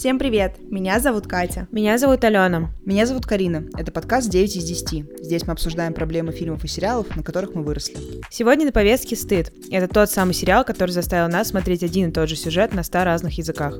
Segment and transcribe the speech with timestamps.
[0.00, 0.56] Всем привет!
[0.70, 1.68] Меня зовут Катя.
[1.70, 2.70] Меня зовут Алена.
[2.86, 3.66] Меня зовут Карина.
[3.76, 5.22] Это подкаст 9 из 10.
[5.22, 7.98] Здесь мы обсуждаем проблемы фильмов и сериалов, на которых мы выросли.
[8.30, 9.52] Сегодня на повестке «Стыд».
[9.70, 13.04] Это тот самый сериал, который заставил нас смотреть один и тот же сюжет на ста
[13.04, 13.78] разных языках.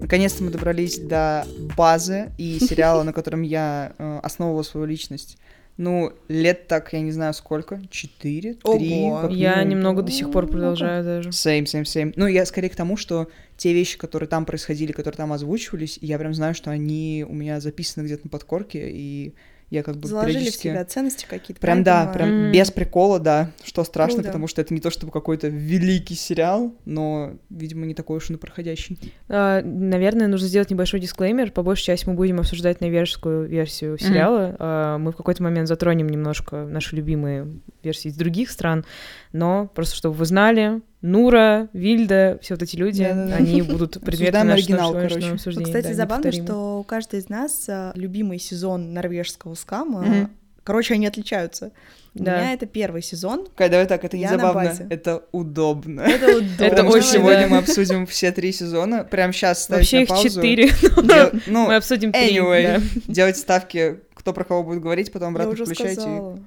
[0.00, 1.46] Наконец-то мы добрались до
[1.76, 5.38] базы и сериала, на котором я э, основывала свою личность.
[5.80, 9.10] Ну, лет так, я не знаю сколько, четыре, три.
[9.30, 11.30] Я немного до сих пор продолжаю даже.
[11.30, 12.12] Same, same, same.
[12.16, 16.18] Ну, я скорее к тому, что те вещи, которые там происходили, которые там озвучивались, я
[16.18, 19.32] прям знаю, что они у меня записаны где-то на подкорке, и
[19.70, 20.62] я как бы Заложили в периодически...
[20.68, 21.60] себя ценности какие-то.
[21.60, 22.52] Прям правильно да, прям Мгм.
[22.52, 24.28] без прикола, да, что страшно, Круто.
[24.28, 28.36] потому что это не то чтобы какой-то великий сериал, но, видимо, не такой уж и
[28.36, 28.98] проходящий.
[29.28, 31.52] А, Наверное, нужно сделать небольшой дисклеймер.
[31.52, 34.56] По большей части мы будем обсуждать норвежскую версию сериала.
[34.58, 37.48] А, Мы в какой-то момент затронем немножко наши любимые
[37.82, 38.84] версии из других стран,
[39.32, 43.36] но просто чтобы вы знали, Нура, Вильда, все вот эти люди, Да-да-да.
[43.36, 44.96] они будут предметом нашего оригинал,
[45.34, 45.64] обсуждения.
[45.64, 50.02] Кстати, да, забавно, что у каждой из нас а, любимый сезон норвежского скама.
[50.02, 50.30] Мгм.
[50.62, 51.72] Короче, они отличаются.
[52.14, 52.36] У Да.
[52.40, 53.46] меня это первый сезон.
[53.56, 54.86] Кай, давай так, это не Я на забавно, базе.
[54.90, 56.00] это удобно.
[56.02, 56.54] Это удобно.
[56.64, 59.04] Это Потому что очень, сегодня мы обсудим все три сезона.
[59.04, 60.28] Прям сейчас ставить Вообще их паузу.
[60.28, 60.70] четыре.
[61.46, 62.36] Ну, Мы обсудим три.
[62.36, 66.40] anyway, делать ставки, кто про кого будет говорить, потом Я обратно уже включайте.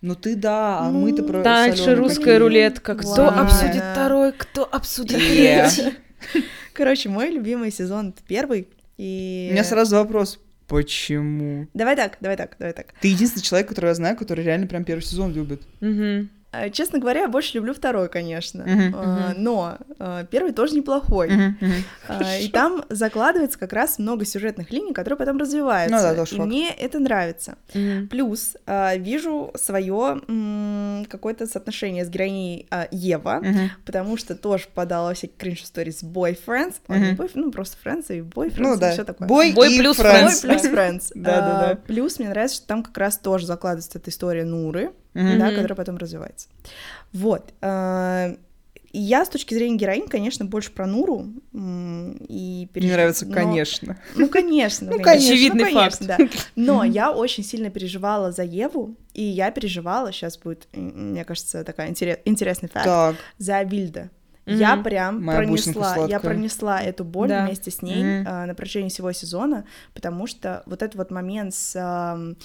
[0.00, 2.36] Ну ты да, а Ну, мы-то про Дальше русская какие.
[2.38, 2.94] рулетка.
[2.94, 3.42] Кто Ладно.
[3.42, 5.68] обсудит второй, кто обсудит Yeah.
[5.70, 5.96] третий?
[6.72, 8.62] Короче, мой любимый сезон первый.
[8.62, 8.66] У
[8.98, 9.48] И...
[9.52, 10.38] меня сразу вопрос.
[10.68, 11.66] Почему?
[11.74, 12.94] Давай так, давай так, давай так.
[13.00, 15.62] Ты единственный человек, которого я знаю, который реально прям первый сезон любит.
[15.80, 16.28] Мгм.
[16.50, 18.64] А, Честно говоря, я больше люблю второй, конечно.
[18.64, 21.28] Мгм, А, Но а, первый тоже неплохой.
[21.30, 21.56] Мгм.
[22.08, 25.94] А, И там закладывается как раз много сюжетных линий, которые потом развиваются.
[25.96, 27.56] Ну да, тоже И мне это нравится.
[27.74, 28.08] Мгм.
[28.08, 28.56] Плюс
[28.96, 30.20] вижу свое
[31.08, 33.70] какое-то соотношение с героиней Ева, Мгм.
[33.84, 38.20] потому что тоже попадала во всякие кринж истории с boyfriends, boyf- ну просто friends и
[38.20, 38.92] boyfriends, Ну да.
[38.92, 39.28] все такое.
[39.28, 40.28] Бой, Бой и плюс friends.
[40.28, 41.02] Boy плюс friends.
[41.14, 41.70] Да-да-да.
[41.72, 45.38] А, Плюс мне нравится, что там как раз тоже закладывается эта история Нуры, Мгм.
[45.38, 46.48] да, которая потом развивается.
[47.12, 47.52] Вот.
[48.90, 51.26] И я с точки зрения героинь, конечно, больше про Нуру.
[51.52, 53.98] И Мне переж- нравится, но- конечно.
[54.16, 54.90] Ну, конечно.
[54.90, 55.30] Ну, конечно.
[55.34, 56.18] Очевидный ну, конечно, факт.
[56.32, 56.40] да.
[56.56, 61.90] Но я очень сильно переживала за Еву, и я переживала, сейчас будет, мне кажется, такая
[61.90, 63.16] интерес- интересный факт, Так.
[63.36, 64.10] за Вильда.
[64.48, 64.84] Я Мгм.
[64.84, 67.44] прям Моя пронесла, я пронесла эту боль Да.
[67.44, 68.24] вместе с ней Мгм.
[68.26, 69.64] а, на протяжении всего сезона,
[69.94, 72.36] потому что вот этот вот момент с, ам,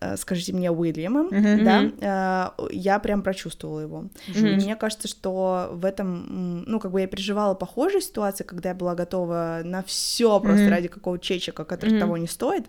[0.00, 1.64] э, скажите мне, Уильямом, Мгм.
[1.64, 4.08] да, а, я прям прочувствовала его.
[4.26, 4.54] И Мгм.
[4.56, 8.94] мне кажется, что в этом, ну, как бы я переживала похожие ситуации, когда я была
[8.94, 10.70] готова на все просто Мгм.
[10.72, 12.00] ради какого чечека, который Мгм.
[12.00, 12.66] того не стоит,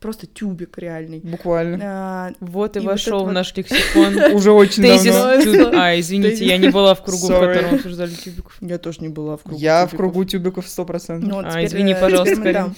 [0.00, 1.20] просто тюбик реальный.
[1.20, 1.78] Буквально.
[1.82, 4.34] А, Вот и, И вот вошел это в вот- наш лексикон.
[4.34, 5.78] Уже очень Тезис давно.
[5.80, 8.56] А, извините, я не была в кругу, в котором обсуждали тюбиков.
[8.60, 9.58] Я тоже не была в кругу.
[9.60, 11.18] Я в кругу тюбиков 100%.
[11.20, 12.74] Ну, вот А, извини, э, пожалуйста.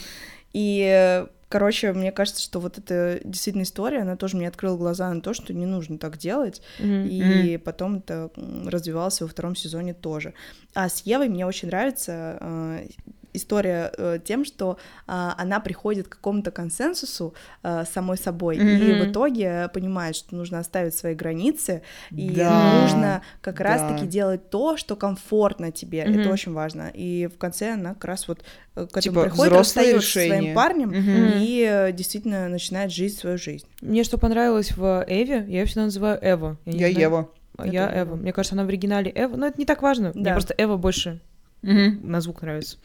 [0.53, 5.21] И, короче, мне кажется, что вот эта действительно история, она тоже мне открыла глаза на
[5.21, 6.63] то, что не нужно так делать.
[6.79, 7.07] Мгм.
[7.07, 8.31] И потом это
[8.67, 10.35] развивалось во втором сезоне тоже.
[10.75, 12.87] А с Евой мне очень нравится э,
[13.33, 19.01] история э, тем, что а, она приходит к какому-то консенсусу э, самой собой и Мгм.
[19.07, 23.65] в итоге понимает, что нужно оставить свои границы и Да, нужно как да.
[23.65, 26.05] раз-таки делать то, что комфортно тебе.
[26.05, 26.21] Мгм.
[26.21, 26.91] Это очень важно.
[26.95, 28.41] И в конце она как раз вот
[28.77, 31.33] э, к этому Типа приходит, взрослое расстаётся со своим парнем Мгм.
[31.41, 33.67] и э, действительно начинает жить свою жизнь.
[33.81, 36.57] Мне что понравилось в Эве, я ее всегда называю Эва.
[36.65, 36.99] Я знаю.
[36.99, 37.29] Ева.
[37.57, 38.15] А Это Я Эва.
[38.15, 40.13] Мне кажется, она в оригинале Эва, но это не так важно.
[40.15, 40.33] Мне Да.
[40.33, 41.21] просто Эва больше
[41.63, 42.77] на звук нравится.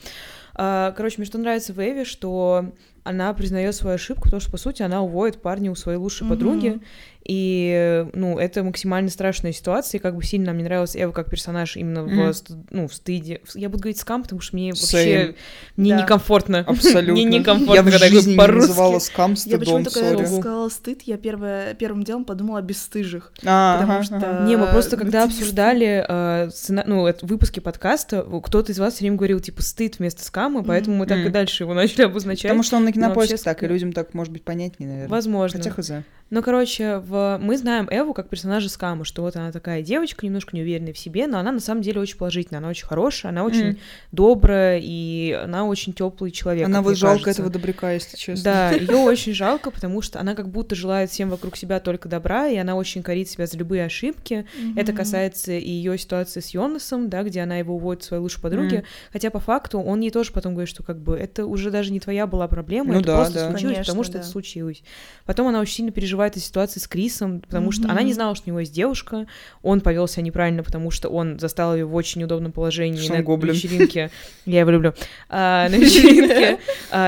[0.56, 2.74] А, Короче, мне что нравится в Эве, что
[3.04, 6.30] она признает свою ошибку, потому что, по сути, она уводит парня у своей лучшей Мгм.
[6.30, 6.82] подруги,
[7.26, 11.78] и, ну, это максимально страшная ситуация, и как бы сильно мне нравилась Эва как персонаж
[11.78, 12.34] именно в, Мгм.
[12.34, 13.42] ст- ну, в стыде.
[13.56, 14.82] Я буду говорить скам, потому что мне Same.
[14.82, 15.36] вообще
[15.78, 16.02] мне Да.
[16.02, 16.60] некомфортно.
[16.68, 17.14] Абсолютно.
[17.14, 19.12] Мне некомфортно, Я в когда я жизни говорю не называла по-русски.
[19.14, 23.32] скам Я стыдом, почему-то, когда сказала стыд, я первое, первым делом подумала о бесстыжих.
[23.46, 24.46] А, потому ага, что- ага.
[24.46, 29.02] Не, мы просто когда обсуждали э, сцена- ну, это выпуски подкаста, кто-то из вас все
[29.06, 31.32] время говорил, типа, стыд вместо скама, поэтому мы так и Мгм.
[31.32, 32.44] дальше его начали обозначать.
[32.44, 35.10] Потому что он на Но кинопоиске вообще так, и людям так, может быть, понятнее, наверное.
[35.10, 35.60] Возможно.
[35.60, 35.92] Хотя хз.
[36.30, 37.13] Ну, короче, в...
[37.42, 41.28] мы знаем Эву как персонажа Скама, что вот она такая девочка, немножко неуверенная в себе,
[41.28, 43.78] но она на самом деле очень положительная, она очень хорошая, она очень Мгм.
[44.12, 46.66] добрая, и она очень теплый человек.
[46.66, 47.42] Она вот жалко кажется.
[47.42, 48.44] этого добряка, если честно.
[48.44, 52.48] Да, ее очень жалко, потому что она как будто желает всем вокруг себя только добра,
[52.48, 54.46] и она очень корит себя за любые ошибки.
[54.76, 54.98] Это Мгм.
[54.98, 58.78] касается и ее ситуации с Йонасом, да, где она его уводит своей лучшей подруге.
[58.78, 58.86] Мгм.
[59.12, 62.00] Хотя по факту он ей тоже потом говорит, что как бы это уже даже не
[62.00, 63.50] твоя была проблема, Ну это да, просто да.
[63.50, 64.20] случилось, Конечно, потому что да.
[64.20, 64.84] это случилось.
[65.26, 68.36] Потом она очень сильно переживает переживает из ситуации с Крисом, потому что она не знала,
[68.36, 69.28] что у него есть девушка,
[69.62, 73.24] он повел себя неправильно, потому что он застал ее в очень удобном положении Что на
[73.24, 73.54] гоблин.
[73.54, 74.12] вечеринке.
[74.46, 74.94] Я его люблю.
[75.30, 76.60] А, на вечеринке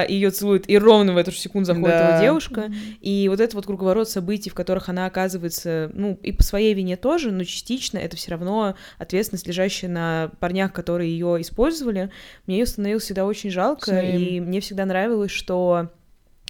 [0.10, 2.72] ее целует, и ровно в эту же секунду заходит его девушка.
[3.02, 6.98] И вот этот вот круговорот событий, в которых она оказывается, ну, и по своей вине
[6.98, 12.10] тоже, но частично это все равно ответственность, лежащая на парнях, которые ее использовали.
[12.48, 15.90] Мне ее становилось всегда очень жалко, и мне всегда нравилось, что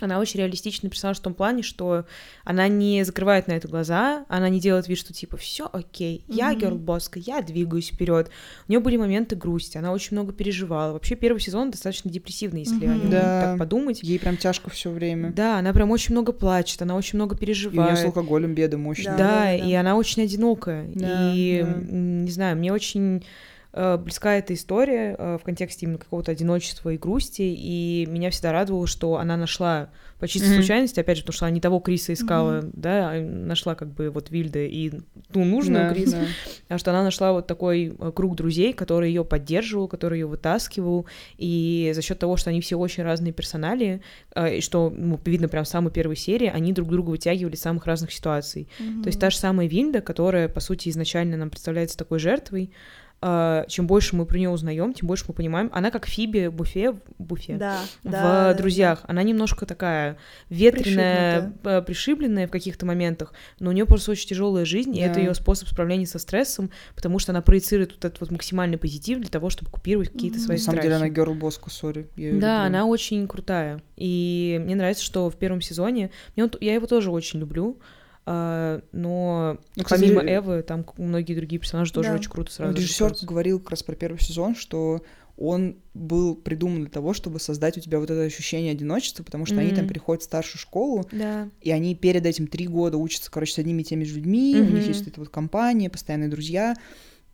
[0.02, 2.06] она очень реалистичный персонаж в том плане, что
[2.44, 6.50] она не закрывает на это глаза, она не делает вид, что типа все окей, я
[6.52, 6.60] Мгм.
[6.60, 8.30] герлбоска, я двигаюсь вперед.
[8.68, 10.92] У нее были моменты грусти, она очень много переживала.
[10.94, 13.00] Вообще первый сезон достаточно депрессивный, если о Мгм.
[13.02, 13.42] нем Да.
[13.42, 14.04] так подумать.
[14.04, 15.32] Ей прям тяжко все время.
[15.32, 17.94] Да, она прям очень много плачет, она очень много И у переживает.
[17.94, 19.18] нее с алкоголем беда мощная.
[19.18, 19.70] Да, Да, да, да.
[19.70, 20.88] и она очень одинокая.
[20.94, 21.74] Да, и, да.
[21.92, 23.24] не знаю, мне очень
[23.98, 28.88] близка эта история э, в контексте именно какого-то одиночества и грусти, и меня всегда радовало,
[28.88, 29.90] что она нашла
[30.20, 30.56] по чистой Мгм.
[30.56, 32.72] случайности, опять же, потому что она не того Криса искала, Мгм.
[32.74, 34.92] да, а нашла как бы вот Вильда и
[35.34, 36.28] ту нужную Да, Криса, да.
[36.76, 41.06] а что она нашла вот такой э, круг друзей, который ее поддерживал, который ее вытаскивал,
[41.38, 44.02] и за счет того, что они все очень разные персонали,
[44.36, 47.62] э, и что ну, видно прям в самой первой серии, они друг друга вытягивали из
[47.62, 48.70] самых разных ситуаций.
[49.04, 53.05] То есть та же самая Вильда, которая, по сути, изначально нам представляется такой жертвой, э,
[53.68, 55.70] чем больше мы про нее узнаем, тем больше мы понимаем.
[55.74, 59.02] Она как Фиби Буфе, в Буфе Да, в да, да, друзьях.
[59.08, 60.18] Она немножко такая
[60.50, 65.16] ветреная, э, пришибленная в каких-то моментах, но у нее просто очень тяжелая жизнь, и это
[65.16, 65.20] Да.
[65.22, 69.30] ее способ справления со стрессом, потому что она проецирует вот этот вот максимальный позитив для
[69.30, 70.84] того, чтобы купировать какие-то свои На самом страхи.
[70.88, 72.08] деле она герлбоска, сори.
[72.16, 72.68] я её Да, люблю.
[72.68, 73.82] она очень крутая.
[73.96, 76.12] И мне нравится, что в первом сезоне...
[76.36, 77.80] Мне он- я его тоже очень люблю.
[78.26, 82.16] А, но Ну, кстати, помимо Эвы, там многие другие персонажи тоже Да.
[82.16, 82.76] очень круто сразу.
[82.76, 85.04] Режиссер говорил как раз про первый сезон, что
[85.38, 89.58] он был придуман для того, чтобы создать у тебя вот это ощущение одиночества, потому что
[89.60, 91.50] они там приходят в старшую школу, Да.
[91.62, 94.64] и они перед этим три года учатся, короче, с одними и теми же людьми, у
[94.74, 96.74] них есть эта вот компания, постоянные друзья,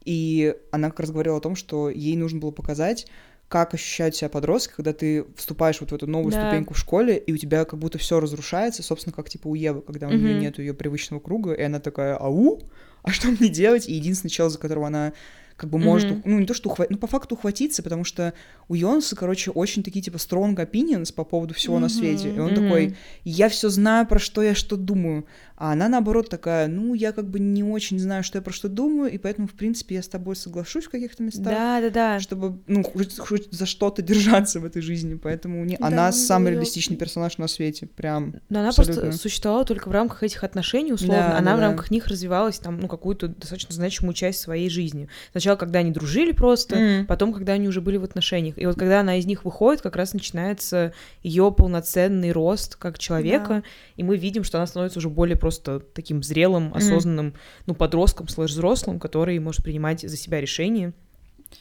[0.04, 3.06] и она как раз говорила о том, что ей нужно было показать,
[3.52, 6.38] как ощущают себя подростки, когда ты вступаешь вот в эту новую Да.
[6.38, 9.82] ступеньку в школе, и у тебя как будто все разрушается, собственно, как типа у Евы,
[9.82, 10.40] когда у нее Мгм.
[10.40, 12.62] нет ее привычного круга, и она такая, ау,
[13.04, 13.90] а что мне делать?
[13.90, 15.12] И единственный чел, за которого она
[15.58, 16.20] как бы может, Мгм.
[16.20, 18.34] ух- ну не то, что ухватить, ну по факту ухватиться, потому что
[18.70, 22.54] у Йонса, короче, очень такие типа strong opinions по поводу всего на свете, и он
[22.54, 22.56] Мгм.
[22.56, 22.96] такой,
[23.26, 25.26] я все знаю, про что я что думаю.
[25.64, 28.68] А она, наоборот, такая, ну, я как бы не очень знаю, что я про что
[28.68, 32.20] думаю, и поэтому, в принципе, я с тобой соглашусь в каких-то местах, Да, да, да.
[32.20, 35.14] чтобы, ну, хоть, хоть за что-то держаться в этой жизни.
[35.14, 35.78] Поэтому не...
[35.78, 37.86] Да, она самый реалистичный персонаж на свете.
[37.86, 38.38] Прям.
[38.50, 39.02] Но она Абсолютно.
[39.04, 41.28] просто существовала только в рамках этих отношений, условно.
[41.30, 41.68] Да, она да, в да.
[41.68, 45.10] рамках них развивалась там, ну, какую-то достаточно значимую часть своей жизни.
[45.30, 47.06] Сначала, когда они дружили просто, М.
[47.06, 48.58] потом, когда они уже были в отношениях.
[48.58, 50.92] И вот когда она из них выходит, как раз начинается
[51.22, 53.62] ее полноценный рост как человека,
[53.96, 57.34] и мы видим, что она становится уже более просто таким зрелым, осознанным,
[57.66, 60.94] ну, подростком, слэш взрослым, который может принимать за себя решения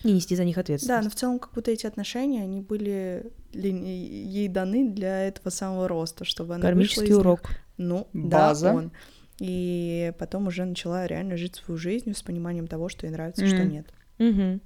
[0.05, 1.05] и нести за них Да, ответственность.
[1.05, 5.89] но в целом как будто эти отношения, они были для ей даны для этого самого
[5.89, 7.19] роста, чтобы она вышла Кармический из них.
[7.19, 7.51] урок.
[7.77, 8.67] Ну, База.
[8.67, 8.93] да, он.
[9.41, 13.49] И потом уже начала реально жить свою жизнь с пониманием того, что ей нравится, и
[13.49, 13.87] что нет.
[14.19, 14.61] Мгм.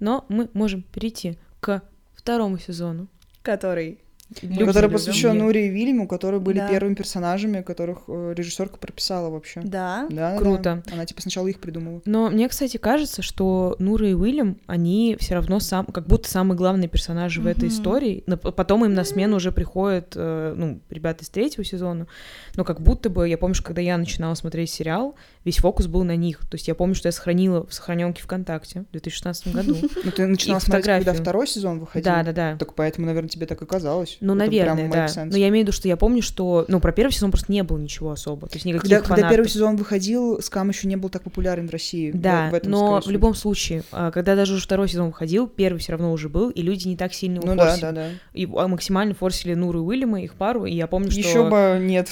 [0.00, 1.80] Но мы можем перейти к
[2.14, 3.06] второму сезону.
[3.42, 4.00] Который
[4.42, 4.96] Любим, который любим.
[4.96, 6.68] посвящен Нуре и Вильяму, которые были Да.
[6.68, 9.60] первыми персонажами, которых э, режиссерка прописала вообще.
[9.62, 10.06] Да.
[10.10, 10.82] Да, Круто.
[10.84, 10.94] да.
[10.94, 12.02] Она типа сначала их придумала.
[12.06, 16.56] Но мне, кстати, кажется, что Нура и Уильям, они все равно сам, как будто самые
[16.58, 18.24] главные персонажи в этой истории.
[18.26, 22.08] Но потом им на смену уже приходят, э, ну, ребята из третьего сезона.
[22.56, 26.02] Но как будто бы, я помню, что когда я начинала смотреть сериал, весь фокус был
[26.02, 26.40] на них.
[26.50, 29.76] То есть я помню, что я сохранила в сохраненке ВКонтакте в 2016 году.
[30.04, 32.04] Ну, ты начинала И смотреть, когда второй сезон выходил.
[32.04, 32.56] Да, да, да.
[32.58, 34.15] Так поэтому, наверное, тебе так и казалось.
[34.20, 35.06] Ну, Это наверное, да.
[35.06, 35.28] sense.
[35.30, 37.62] Но я имею в виду, что я помню, что, ну, про первый сезон просто не
[37.62, 38.46] было ничего особо.
[38.48, 39.30] То есть никаких Когда, когда фанатов.
[39.30, 42.10] первый сезон выходил, Скам еще не был так популярен в России.
[42.10, 45.46] В- Да, в этом, но в любом случае, а, когда даже уже второй сезон выходил,
[45.46, 47.80] первый все равно уже был, и люди не так сильно его Ну да, форсили.
[47.82, 48.06] да, да.
[48.34, 51.20] И а, максимально форсили Нуру и Уильяма, их пару, и я помню, что...
[51.20, 52.08] Еще бы нет.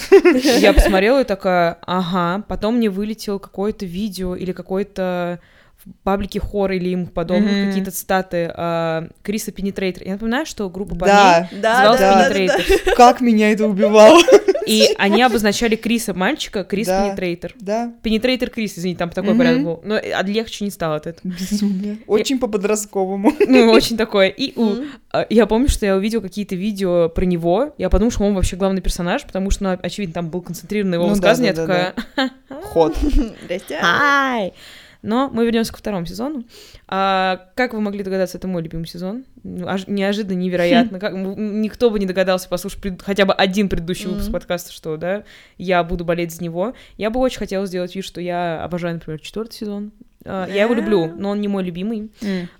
[0.59, 5.64] Я посмотрела и такая, ага, потом мне вылетело какое-то видео или какой-то в
[6.03, 7.67] паблике хор или им подобных Мгм.
[7.67, 10.03] какие-то статы а, Криса Пенетрейтер.
[10.05, 12.95] Я напоминаю, что группа Да, парней Да, называлась да, да, да, да.
[12.95, 14.19] Как меня это убивало.
[14.65, 17.03] и они обозначали Криса мальчика, Крис Да.
[17.05, 17.53] Пенетрейтер.
[17.59, 19.37] Да, Пенетрейтер Крис, извините, там такой Мгм.
[19.37, 19.81] порядок был.
[19.83, 21.31] Но а легче не стало от этого.
[21.31, 21.97] безумие.
[22.07, 23.31] Очень по-подростковому.
[23.47, 24.27] Ну, очень такое.
[24.29, 27.73] И у- а, я помню, что я увидела какие-то видео про него.
[27.77, 31.03] Я подумала, что он вообще главный персонаж, потому что, ну, очевидно, там был концентрирован его
[31.03, 31.53] Ну да, высказывание.
[31.53, 32.31] да, Я да, такая,
[32.63, 32.97] Ход.
[33.45, 33.79] Здрасте.
[35.05, 36.43] Но мы вернемся ко второму сезону.
[36.87, 39.23] А, как вы могли догадаться, это мой любимый сезон.
[39.65, 40.99] Аж- неожиданно, невероятно.
[40.99, 44.33] Как, никто бы не догадался послушать пред- хотя бы один предыдущий выпуск Мгм.
[44.33, 45.23] подкаста, что, да,
[45.57, 46.73] я буду болеть за него.
[46.97, 49.91] Я бы очень хотела сделать вид, что я обожаю, например, четвертый сезон.
[50.25, 52.09] А, Я его люблю, но он не мой любимый.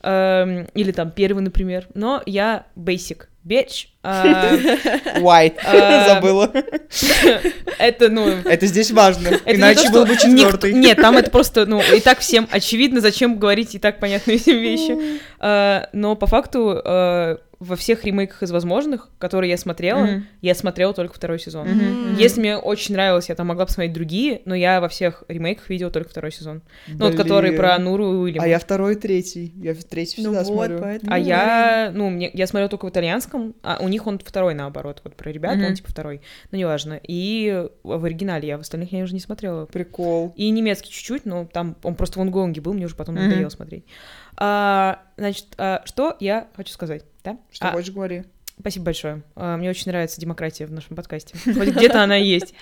[0.03, 1.87] Эм, или там первый, например.
[1.95, 3.87] Но я basic bitch.
[4.03, 4.53] А,
[5.17, 5.55] White.
[5.65, 6.51] А, Забыла.
[7.79, 9.39] Это, ну, Это здесь важно.
[9.45, 10.73] Иначе был бы четвертый.
[10.73, 14.57] Нет, там это просто, ну, и так всем очевидно, зачем говорить и так понятные всем
[14.57, 15.19] вещи.
[15.39, 16.81] А, Но по факту
[17.59, 20.25] во всех ремейках из возможных, которые я смотрела, Мгм.
[20.41, 21.67] я смотрела только второй сезон.
[21.67, 22.15] Мгм.
[22.17, 25.89] Если мне очень нравилось, я там могла посмотреть другие, но я во всех ремейках видела
[25.91, 26.61] только второй сезон.
[26.87, 27.61] Ну, вот который Блин.
[27.61, 28.45] про Нуру и Уильяма.
[28.45, 29.53] А я второй и третий.
[29.55, 30.79] Я в третий Ну всегда вот, смотрю.
[30.79, 31.13] поэтому...
[31.13, 35.01] А я, ну, мне, я смотрела только в итальянском, а у них он второй, наоборот,
[35.03, 35.75] вот про ребят, он Мгм.
[35.75, 36.21] типа второй,
[36.51, 36.99] ну, неважно.
[37.03, 39.65] И в оригинале я в остальных я уже не смотрела.
[39.65, 40.33] Прикол.
[40.35, 43.23] И немецкий чуть-чуть, но там он просто в онгонге был, мне уже потом Мгм.
[43.29, 43.85] надоело смотреть.
[44.37, 47.37] А, значит, а, что я хочу сказать, да?
[47.51, 48.23] Что А, хочешь, говори.
[48.59, 49.21] Спасибо большое.
[49.35, 51.37] А, Мне очень нравится демократия в нашем подкасте.
[51.53, 52.53] Хоть где-то она есть.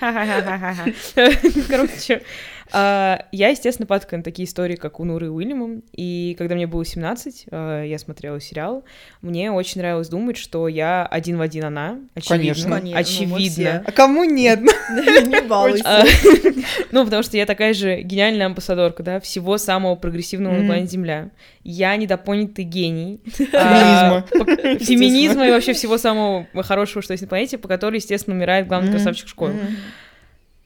[1.70, 2.24] Короче,
[2.72, 5.82] я, естественно, падкаю на такие истории, как у Нуры и Уильяма.
[5.91, 8.84] И когда мне было 17, а, я смотрела сериал.
[9.22, 12.00] Мне очень нравилось думать, что я один в один она.
[12.15, 12.77] Очевидно.
[12.77, 12.98] Конечно.
[13.00, 13.84] Очевидно.
[13.86, 14.60] А кому нет?
[14.89, 15.84] Не балуйся.
[15.86, 16.03] А,
[16.91, 21.29] Ну, потому что я такая же гениальная амбассадорка, да, всего самого прогрессивного на планете Земля.
[21.63, 23.20] Я недопонятый гений.
[23.25, 24.25] Феминизма.
[24.32, 28.67] А, Феминизма и вообще всего самого хорошего, что есть на планете, по которой, естественно, умирает
[28.67, 29.53] главный красавчик школы.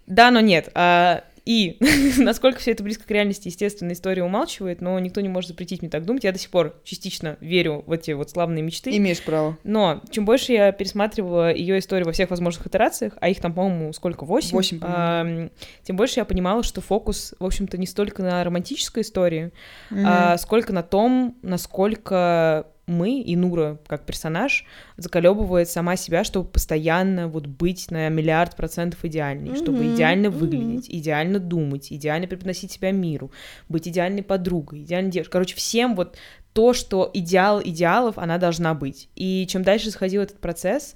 [0.07, 0.69] Да, но нет.
[0.73, 1.77] А, И
[2.17, 5.89] насколько все это близко к реальности, естественно, история умалчивает, но никто не может запретить мне
[5.89, 6.25] так думать.
[6.25, 8.95] Я до сих пор частично верю в эти вот славные мечты.
[8.97, 9.57] Имеешь право.
[9.63, 13.93] Но чем больше я пересматривала ее историю во всех возможных итерациях, а их там, по-моему,
[13.93, 14.51] сколько, восемь?
[14.51, 14.79] Восемь.
[14.81, 15.49] Ам,
[15.83, 19.51] тем больше я понимала, что фокус, в общем-то, не столько на романтической истории,
[19.89, 20.03] Мгм.
[20.05, 24.65] а сколько на том, насколько мы и Нура как персонаж
[24.95, 30.89] заколебывает сама себя, чтобы постоянно вот быть на миллиард процентов идеальной, чтобы Мгм, идеально выглядеть,
[30.89, 33.31] идеально думать, идеально преподносить себя миру,
[33.67, 35.33] быть идеальной подругой, идеальной девушкой.
[35.33, 36.17] Короче, всем вот
[36.53, 39.09] то, что идеал идеалов, она должна быть.
[39.15, 40.95] И чем дальше заходил этот процесс,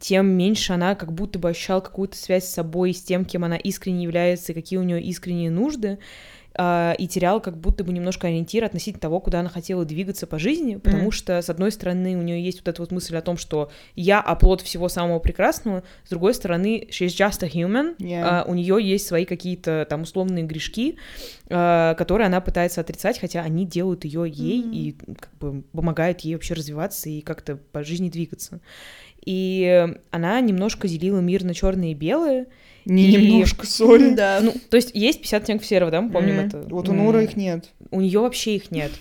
[0.00, 3.56] тем меньше она как будто бы ощущала какую-то связь с собой, с тем, кем она
[3.56, 5.98] искренне является, и какие у нее искренние нужды,
[6.58, 10.76] и теряла как будто бы немножко ориентир относительно того, куда она хотела двигаться по жизни,
[10.76, 11.10] потому Мгм.
[11.12, 14.20] что, с одной стороны, у нее есть вот эта вот мысль о том, что я
[14.20, 18.22] оплот всего самого прекрасного, с другой стороны, she's just a human, Yeah.
[18.24, 20.96] а, у нее есть свои какие-то там условные грешки,
[21.50, 24.72] а, которые она пытается отрицать, хотя они делают ее ей Мгм.
[24.72, 28.60] и как бы помогают ей вообще развиваться и как-то по жизни двигаться.
[29.24, 32.46] И она немножко делила мир на черное и белое.
[32.86, 34.14] Не и- немножко, сори.
[34.14, 34.40] Да.
[34.42, 36.46] Ну, то есть есть 50 оттенков серого, да, мы помним Мгм.
[36.46, 36.64] это?
[36.70, 37.66] Вот у М, Нуры их нет.
[37.90, 38.92] У нее вообще их нет.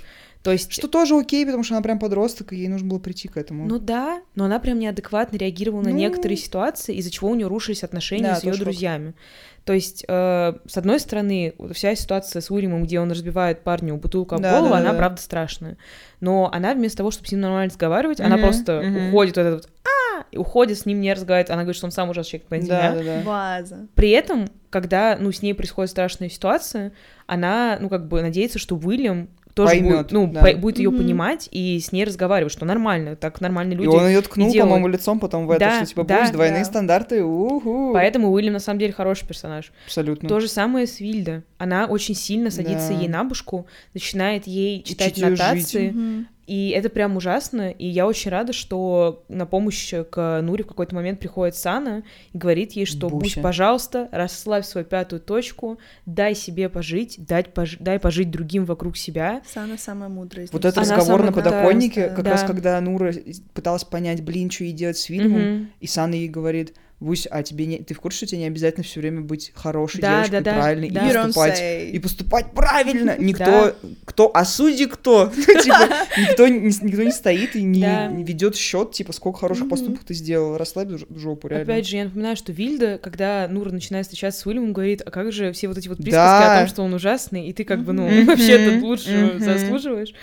[0.46, 3.28] То есть Что тоже окей, потому что она прям подросток, и ей нужно было прийти
[3.28, 3.66] к этому.
[3.66, 5.96] Ну да, но она прям неадекватно реагировала на Ну.
[5.96, 9.16] некоторые ситуации, из-за чего у нее рушились отношения Да, с ее друзьями.
[9.64, 14.36] То есть, э, с одной стороны, вся ситуация с Уильямом, где он разбивает парню бутылку
[14.36, 14.98] об Да, голову, да, она да.
[15.00, 15.78] правда страшная.
[16.22, 19.08] Но она вместо того, чтобы с ним нормально разговаривать, она Мгм, просто мгм.
[19.08, 19.72] уходит вот этот вот
[20.20, 21.50] «А!» и уходит с ним не разговаривает.
[21.50, 23.22] Она говорит, что он сам ужасный человек, на да, да, да.
[23.26, 23.88] База.
[23.96, 26.92] При этом, когда, ну, с ней происходит страшная ситуация,
[27.26, 30.42] она, ну, как бы надеется, что Уильям тоже Поймёт, будет, ну, да.
[30.42, 31.00] по- будет ее Мгм.
[31.00, 33.96] понимать и с ней разговаривать, что нормально, так нормальные И люди.
[33.96, 36.66] он ее ткнул, по-моему, лицом потом в это, Да, что типа да, будешь двойные да.
[36.66, 37.92] стандарты, уху.
[37.94, 39.72] Поэтому Уильям на самом деле хороший персонаж.
[39.86, 40.28] Абсолютно.
[40.30, 41.44] То же самое с Вильда.
[41.58, 43.00] Она очень сильно садится Да.
[43.00, 45.90] ей на бушку, начинает ей читать Учить нотации.
[45.90, 46.28] Мгм.
[46.48, 47.72] И это прям ужасно.
[47.72, 52.38] И я очень рада, что на помощь к Нуре в какой-то момент приходит Сана и
[52.38, 58.00] говорит ей, что будь, пожалуйста, расслабь свою пятую точку, дай себе пожить, дай, пож- дай
[58.00, 59.42] пожить другим вокруг себя.
[59.52, 60.46] Сана самая мудрая.
[60.46, 62.32] из Вот этот Она разговор на подоконнике, крутая, как да.
[62.32, 63.12] раз когда Нура
[63.54, 65.70] пыталась понять, блин, что ей делать с Вильямом, Мгм.
[65.80, 67.80] и Сана ей говорит, Бусь, а тебе не...
[67.80, 70.58] ты в курсе, что тебе не обязательно все время быть хорошей Да, девочкой, да, да,
[70.62, 71.10] правильной, да.
[71.10, 71.62] и поступать
[71.94, 73.16] и поступать правильно.
[73.20, 73.76] Никто, Да.
[74.06, 75.30] кто, а судьи кто?
[75.36, 78.08] Типа, никто, не, никто не стоит и не, Да.
[78.08, 80.56] не ведет счет, типа, сколько хороших поступков ты сделал.
[80.58, 81.74] Расслабь жопу, реально.
[81.74, 85.34] Опять же, я напоминаю, что Вильда, когда Нура начинает встречаться с Уильямом, говорит, а как
[85.34, 86.14] же все вот эти вот присказки
[86.46, 86.56] Да.
[86.56, 90.14] о том, что он ужасный, и ты как бы, ну, вообще-то лучше заслуживаешь.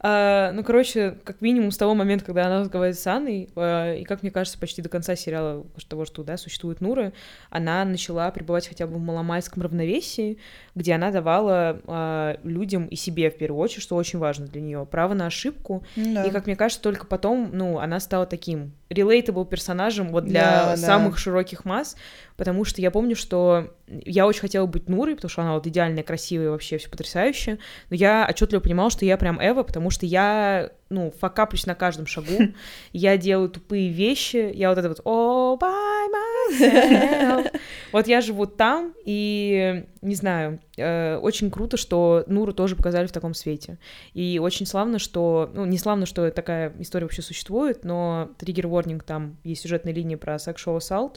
[0.00, 4.04] А, ну, короче, как минимум с того момента, когда она разговаривает с Анной, а, и,
[4.04, 7.12] как мне кажется, почти до конца сериала того, что, да, существует Нура,
[7.50, 10.38] она начала пребывать хотя бы в маломальском равновесии,
[10.74, 14.86] где она давала а, людям и себе, в первую очередь, что очень важно для нее,
[14.90, 16.24] право на ошибку, Да.
[16.24, 20.70] и, как мне кажется, только потом, ну, она стала таким relatable персонажем вот для Да,
[20.70, 20.76] да.
[20.76, 21.96] самых широких масс,
[22.36, 26.02] потому что я помню, что я очень хотела быть Нурой, потому что она вот идеальная,
[26.02, 27.58] красивая, вообще все потрясающе,
[27.90, 32.06] но я отчетливо понимала, что я прям Эва, потому что я, ну, факаплюсь на каждом
[32.06, 32.52] шагу,
[32.92, 36.06] я делаю тупые вещи, я вот это вот all by
[36.50, 37.52] myself.
[37.92, 43.12] Вот я живу там, и, не знаю, э, очень круто, что Нуру тоже показали в
[43.12, 43.78] таком свете.
[44.12, 45.50] И очень славно, что...
[45.54, 50.18] Ну, не славно, что такая история вообще существует, но триггер ворнинг там есть сюжетная линия
[50.18, 51.14] про sexual assault,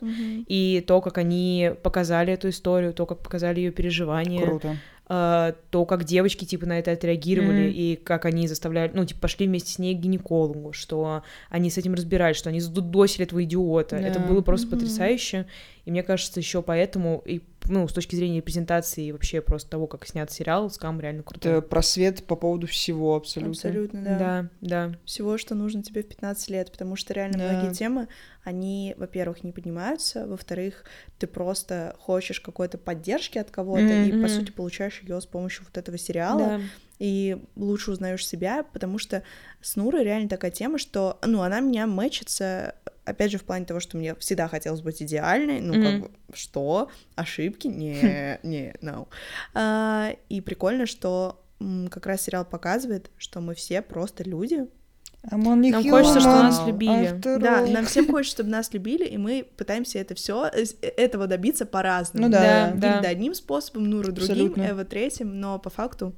[0.47, 4.77] и то, как они показали эту историю, то, как показали ее переживания, Круто.
[5.09, 7.73] Э, то, как девочки, типа, на это отреагировали, Мгм.
[7.75, 11.77] и как они заставляли, ну, типа, пошли вместе с ней к гинекологу, что они с
[11.77, 13.95] этим разбирались, что они задудосили этого идиота.
[13.97, 14.25] Это Да.
[14.27, 14.75] было просто Мгм.
[14.77, 15.45] потрясающе.
[15.89, 19.87] И мне кажется, еще поэтому, и, ну, с точки зрения презентации и вообще просто того,
[19.87, 21.51] как снят сериал, скам реально крутой.
[21.53, 23.53] Это просвет по поводу всего абсолютно.
[23.53, 24.19] Абсолютно, да.
[24.19, 24.99] Да, да.
[25.05, 27.43] Всего, что нужно тебе в 15 лет, потому что реально Да.
[27.45, 28.07] многие темы,
[28.43, 30.85] они, во-первых, не поднимаются, во-вторых,
[31.17, 35.75] ты просто хочешь какой-то поддержки от кого-то, и, по сути, получаешь ее с помощью вот
[35.75, 36.39] этого сериала.
[36.49, 36.59] Да.
[36.99, 39.23] и лучше узнаешь себя, потому что
[39.61, 42.75] с Нурой реально такая тема, что, ну, она меня мэчится,
[43.09, 46.01] опять же, в плане того, что мне всегда хотелось быть идеальной, ну, как Мгм.
[46.01, 46.89] бы, что?
[47.15, 47.67] Ошибки?
[47.79, 49.07] Не, не, no.
[49.53, 54.67] А, и прикольно, что м, как раз сериал показывает, что мы все просто люди.
[55.29, 57.11] Only Нам хочется, чтобы human, нас любили.
[57.13, 60.49] after Да, нам всем хочется, чтобы нас любили, и мы пытаемся это все
[60.81, 62.27] этого добиться по-разному.
[62.27, 62.71] Ну да.
[62.73, 62.93] Да.
[62.95, 64.21] Вильда одним способом, Нура другим,
[64.53, 64.69] Абсолютно.
[64.69, 66.13] Эва третьим, но по факту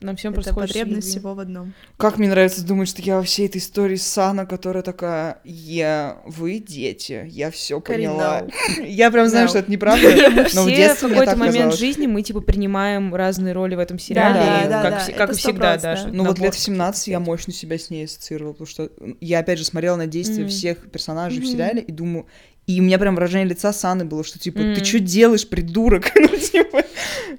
[0.00, 1.74] Нам всем это просто потребность всего в одном.
[1.96, 6.60] Как мне нравится думать, что я во всей этой истории Сана, которая такая, я, вы
[6.60, 8.46] дети, я все поняла.
[8.78, 12.06] Я прям знаю, что это неправда, но в все в детстве мне какой-то момент жизни
[12.06, 14.82] мы типа принимаем разные роли в этом сериале, да, и да,
[15.16, 16.06] как, и всегда, да.
[16.12, 18.90] Ну вот лет в 17 я мощно себя с ней ассоциировала, потому что
[19.20, 22.26] я опять же смотрела на действия всех персонажей в сериале и думаю,
[22.68, 24.84] и у меня прям выражение лица Саны было, что типа, ты Мгм.
[24.84, 26.12] что делаешь, придурок?
[26.14, 26.84] Ну, типа,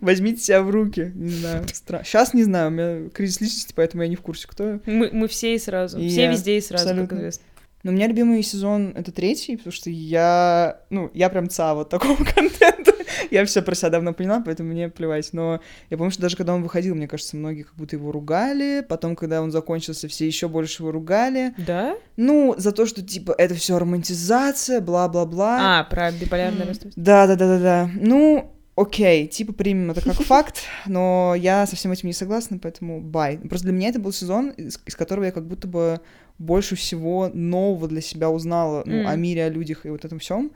[0.02, 1.12] возьмите себя в руки.
[1.16, 1.66] Не знаю,
[2.04, 4.80] Сейчас не знаю, у меня кризис личности, поэтому я не в курсе, кто я.
[4.86, 6.00] Мы, мы все и сразу.
[6.00, 6.32] И все я.
[6.32, 7.08] везде и сразу, Абсолютно.
[7.10, 7.44] как известно.
[7.84, 11.90] Но у меня любимый сезон это третий, потому что я, ну, я прям ца вот
[11.90, 12.94] такого контента.
[13.32, 15.30] я все про себя давно поняла, поэтому мне плевать.
[15.34, 18.86] Но я помню, что даже когда он выходил, мне кажется, многие как будто его ругали.
[18.88, 21.54] Потом, когда он закончился, все еще больше его ругали.
[21.58, 21.96] Да?
[22.18, 25.80] Ну, за то, что, типа, это все романтизация, бла-бла-бла.
[25.80, 27.02] А, про биполярное расстройство.
[27.02, 27.90] Да, да, да, да, да.
[27.96, 33.02] Ну, окей, типа примем это как факт, но я со всем этим не согласна, поэтому
[33.02, 33.38] бай.
[33.38, 36.00] Просто для меня это был сезон, из, из которого я как будто бы
[36.38, 39.08] больше всего нового для себя узнала, ну, М.
[39.08, 40.52] о мире, о людях и вот этом всем.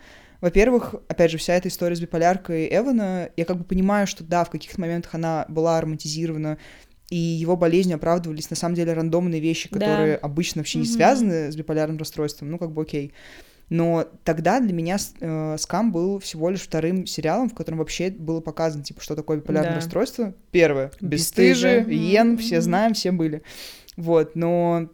[0.47, 4.43] Во-первых, опять же, вся эта история с биполяркой Эвана, я как бы понимаю, что да,
[4.43, 6.57] в каких-то моментах она была романтизирована,
[7.09, 9.79] и его болезнью оправдывались на самом деле рандомные вещи, Да.
[9.79, 10.91] которые обычно вообще не Мгм.
[10.93, 13.13] связаны с биполярным расстройством, ну как бы окей.
[13.69, 18.41] Но тогда для меня э, «Скам» был всего лишь вторым сериалом, в котором вообще было
[18.41, 19.75] показано, типа, что такое биполярное Да.
[19.77, 20.33] расстройство.
[20.51, 21.83] Первое— Бесстыжие.
[21.83, 23.43] «Бесстыжие», «Йен», Мгм, все знаем, все были.
[23.95, 24.89] Вот, но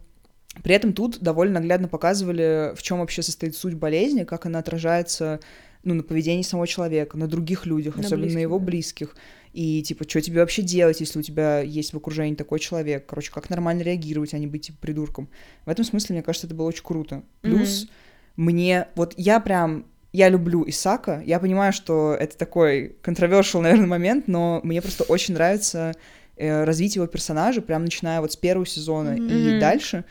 [0.63, 5.39] при этом тут довольно наглядно показывали, в чем вообще состоит суть болезни, как она отражается
[5.83, 8.65] ну, на поведении самого человека, на других людях, На особенно близких, на его да.
[8.65, 9.15] близких.
[9.53, 13.05] И, типа, что тебе вообще делать, если у тебя есть в окружении такой человек?
[13.07, 15.29] Короче, как нормально реагировать, а не быть, типа, придурком.
[15.65, 17.23] В этом смысле, мне кажется, это было очень круто.
[17.41, 17.87] Плюс
[18.35, 18.87] мне...
[18.95, 19.85] Вот я прям...
[20.11, 21.21] Я люблю Исака.
[21.25, 25.93] Я понимаю, что это такой controversial, наверное, момент, но мне просто очень нравится
[26.35, 29.27] э, развитие его персонажа, прям начиная вот с первого сезона Мгм.
[29.27, 30.05] и дальше.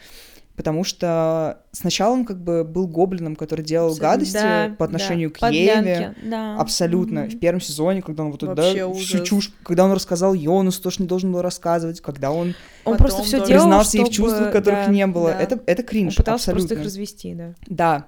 [0.59, 4.09] Потому что сначала он как бы был гоблином, который делал Абсолютно.
[4.11, 5.49] гадости Да, по отношению да.
[5.49, 6.15] к Еве.
[6.25, 6.57] Да.
[6.59, 7.21] Абсолютно.
[7.23, 7.31] Мгм.
[7.31, 9.29] В первом сезоне, когда он вот туда Вообще всю ужас.
[9.29, 13.23] чушь, когда он рассказал Йонусу то, что не должен был рассказывать, когда он Он просто
[13.23, 15.31] все делал, признался ей в чтобы- чувствах, которых да, не было.
[15.31, 15.41] да.
[15.41, 16.67] Это, это Он кринж, пытался абсолютно.
[16.69, 17.55] просто их развести, да.
[17.69, 18.07] Да.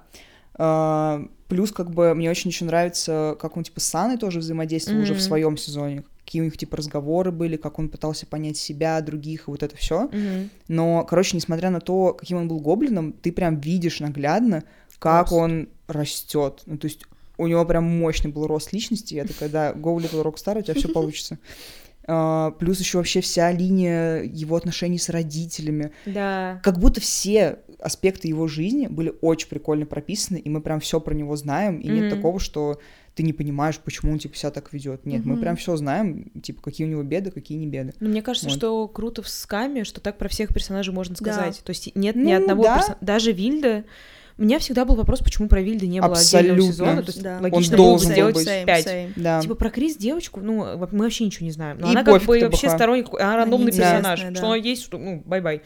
[0.55, 5.01] А, плюс, как бы, мне очень еще нравится, как он, типа, с Саной тоже взаимодействовал
[5.01, 6.03] уже в своем сезоне.
[6.31, 9.75] Какие у них, типа, разговоры были, как он пытался понять себя, других, и вот это
[9.75, 10.03] все.
[10.03, 10.49] Мгм.
[10.69, 14.63] Но, короче, несмотря на то, каким он был гоблином, ты прям видишь наглядно,
[14.97, 15.33] как Рост.
[15.33, 16.61] он растет.
[16.67, 17.01] Ну, то есть
[17.37, 19.13] у него прям мощный был рост личности.
[19.13, 21.37] Я такая, да, go little rockstar, у тебя все получится.
[22.07, 25.91] А, Плюс еще вообще вся линия его отношений с родителями.
[26.05, 26.61] Да.
[26.63, 31.13] Как будто все аспекты его жизни были очень прикольно прописаны, и мы прям все про
[31.13, 32.79] него знаем, и нет такого, что
[33.15, 35.05] ты не понимаешь, почему он типа себя так ведет.
[35.05, 35.41] Нет, мы Мгм.
[35.41, 37.93] прям все знаем, типа, какие у него беды, какие не беды.
[37.99, 38.57] Ну, мне кажется, Вот.
[38.57, 41.33] что круто в скаме, что так про всех персонажей можно Да.
[41.33, 41.61] сказать.
[41.63, 42.75] То есть нет ни Ну, одного да.
[42.77, 42.97] персонажа.
[43.01, 43.83] Даже Вильда.
[44.37, 46.71] У меня всегда был вопрос, почему про Вильды не было отдельного Абсолютно.
[46.71, 47.01] сезона.
[47.03, 47.39] То есть Да.
[47.41, 48.47] логично Он было бы сделать быть.
[48.47, 48.87] Same, пять.
[48.87, 49.13] same.
[49.17, 49.41] Да.
[49.41, 51.77] Типа про Крис девочку, ну, мы вообще ничего не знаем.
[51.79, 54.21] Но И она как бы вообще сторонник, она рандомный персонаж.
[54.21, 54.33] да.
[54.35, 55.61] Что она есть, что, ну, bye-bye.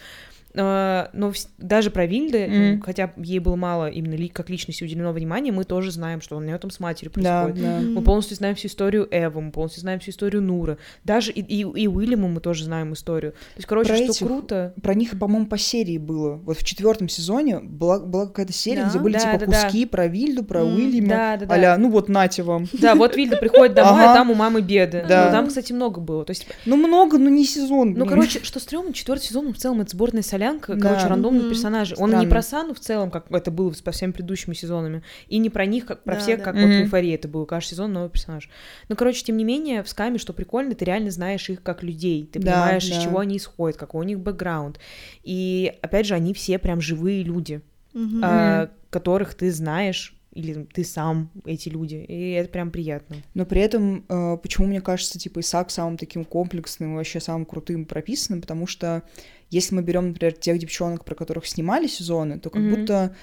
[0.57, 2.81] А, но даже про Вильде, Мгм.
[2.81, 6.41] хотя ей было мало именно ли- как личности уделено внимания, мы тоже знаем, что у
[6.41, 7.63] нее там с матерью Да, происходит.
[7.63, 7.79] да.
[7.81, 10.77] Мы полностью знаем всю историю Эвы, мы полностью знаем всю историю Нура.
[11.03, 13.31] Даже и, и, и Уильяма мы тоже знаем историю.
[13.33, 14.73] То есть, короче, Про что этих- круто.
[14.81, 16.35] Про них, по-моему, по серии было.
[16.37, 18.89] Вот в четвертом сезоне была, была какая-то серия, Да?
[18.89, 19.63] где были Да, типа да, да.
[19.63, 21.07] куски про Вильду, про М, Уильяма.
[21.09, 21.53] Да, да, да.
[21.53, 22.67] Аля, ну вот нате вам.
[22.73, 24.11] Да, вот Вильда приходит домой, Ага.
[24.11, 25.05] а там у мамы беды.
[25.07, 25.25] Да.
[25.25, 26.23] Но там, кстати, много было.
[26.25, 27.93] То есть, Ну много, но не сезон.
[27.93, 30.79] ну, короче, что стрёмно, четвертый сезон, в целом, это сборная солянка, Да.
[30.89, 31.49] короче, рандомные Мгм.
[31.49, 31.95] персонажи.
[31.97, 35.49] Он не про Сану в целом, как это было по всеми предыдущими сезонами, и не
[35.49, 36.43] про них, как про Да, всех, да.
[36.45, 36.75] как вот Мгм.
[36.77, 38.49] в «Эйфории» это было, каждый сезон новый персонаж.
[38.89, 42.25] Ну, короче, тем не менее, в «Скаме», что прикольно, ты реально знаешь их как людей,
[42.31, 42.95] ты Да, понимаешь, да.
[42.95, 44.79] из чего они исходят, какой у них бэкграунд.
[45.23, 47.61] И, опять же, они все прям живые люди,
[47.93, 48.21] Мгм.
[48.23, 53.15] а, которых ты знаешь, или ты сам эти люди, и это прям приятно.
[53.33, 57.45] Но при этом, э, почему мне кажется, типа, Исаак самым таким комплексным и вообще самым
[57.45, 59.03] крутым прописанным, потому что
[59.51, 62.75] если мы берем, например, тех девчонок, про которых снимали сезоны, то как Мгм.
[62.75, 63.15] будто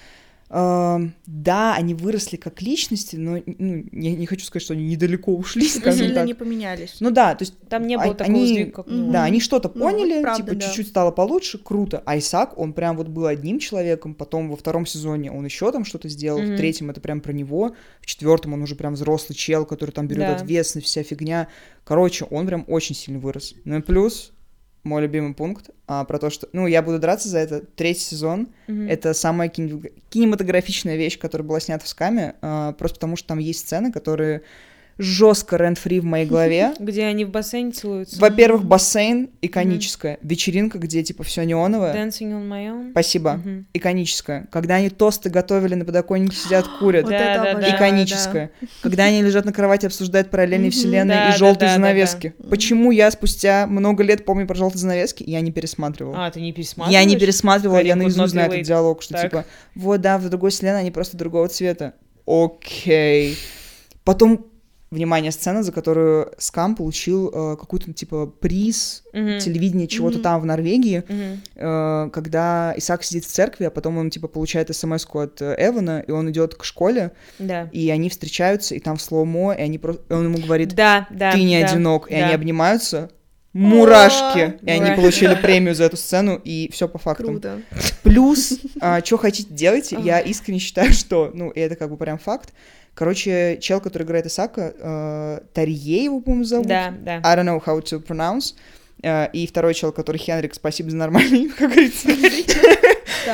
[0.54, 5.34] э, да, они выросли как личности, но ну, я не хочу сказать, что они недалеко
[5.34, 6.26] ушли, скажем Сильно так.
[6.26, 6.96] не поменялись.
[7.00, 8.86] Ну да, то есть Там не было такого они- сдвига, как.
[8.86, 9.12] Мгм.
[9.12, 10.66] Да, они что-то Ну, вот поняли, правда, типа да.
[10.66, 12.02] чуть-чуть стало получше, круто.
[12.04, 15.86] А Исаак, он прям вот был одним человеком, потом во втором сезоне он еще там
[15.86, 16.52] что-то сделал, Мгм.
[16.52, 20.06] в третьем это прям про него, в четвертом он уже прям взрослый чел, который там
[20.06, 20.36] берет Да.
[20.36, 21.48] ответственность, вся фигня.
[21.84, 23.54] Короче, он прям очень сильно вырос.
[23.64, 24.32] Ну и плюс
[24.84, 27.60] мой любимый пункт а, про то, что, ну, я буду драться за это.
[27.60, 28.88] Третий сезон Мгм.
[28.88, 33.38] это самая кинематог- кинематографичная вещь, которая была снята в скаме, а, просто потому что там
[33.38, 34.42] есть сцены, которые
[34.98, 36.74] жестко рент-фри в моей голове.
[36.78, 38.20] Где они в бассейне целуются.
[38.20, 41.94] Во-первых, бассейн иконическая, вечеринка, где типа все неоновое.
[41.94, 42.90] Dancing on my own.
[42.92, 43.32] Спасибо.
[43.34, 43.66] Мгм.
[43.72, 44.46] Иконическая.
[44.52, 47.04] Когда они тосты готовили на подоконнике, сидят, курят.
[47.04, 47.76] Вот Да, это да, да.
[47.76, 48.50] Иконическая.
[48.82, 50.78] Когда они лежат на кровати, обсуждают параллельные Мгм.
[50.78, 52.34] вселенные Да, и да, желтые да, да, занавески.
[52.38, 52.48] да.
[52.48, 56.26] Почему я спустя много лет помню про желтые занавески, я не пересматривала.
[56.26, 57.00] А, ты не пересматриваешь?
[57.00, 59.22] Я не пересматривала, я наизусть знаю этот диалог, что Так.
[59.22, 61.94] типа, вот, да, в другой вселенной они просто другого цвета.
[62.26, 63.36] Окей.
[64.04, 64.46] Потом,
[64.92, 69.38] внимание, сцена, за которую Скам получил э, какой-то, типа, приз Мгм.
[69.40, 70.22] телевидения чего-то Мгм.
[70.22, 71.40] там в Норвегии, Мгм.
[71.56, 76.04] э, когда Исаак сидит в церкви, а потом он, типа, получает смс от э, Эвана,
[76.06, 77.68] и он идет к школе, Да.
[77.72, 80.02] и они встречаются, и там в слоумо, и они просто...
[80.08, 81.32] и он ему говорит, Да, да.
[81.32, 82.26] ты не да, одинок, и да.
[82.26, 83.10] они обнимаются.
[83.54, 84.58] Мурашки!
[84.62, 86.98] И они получили премию за эту сцену, и все по.
[87.14, 87.60] Круто.
[88.02, 88.58] Плюс,
[89.04, 92.52] что хотите делайте, я искренне считаю, что, ну, и это как бы прям факт.
[92.94, 96.66] Короче, чел, который играет Исака, э, Тарье его, по-моему, зовут.
[96.66, 97.20] Да, да.
[97.24, 98.54] I don't know how to pronounce.
[99.02, 102.08] Э, и второй чел, который Хенрик, спасибо за нормальный, как говорится.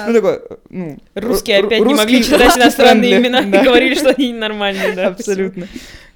[0.06, 0.40] Ну, такой,
[0.70, 0.98] ну...
[1.14, 5.08] Русские ру- опять не могли читать иностранные имена и говорили, что они нормальные, да.
[5.08, 5.66] Абсолютно.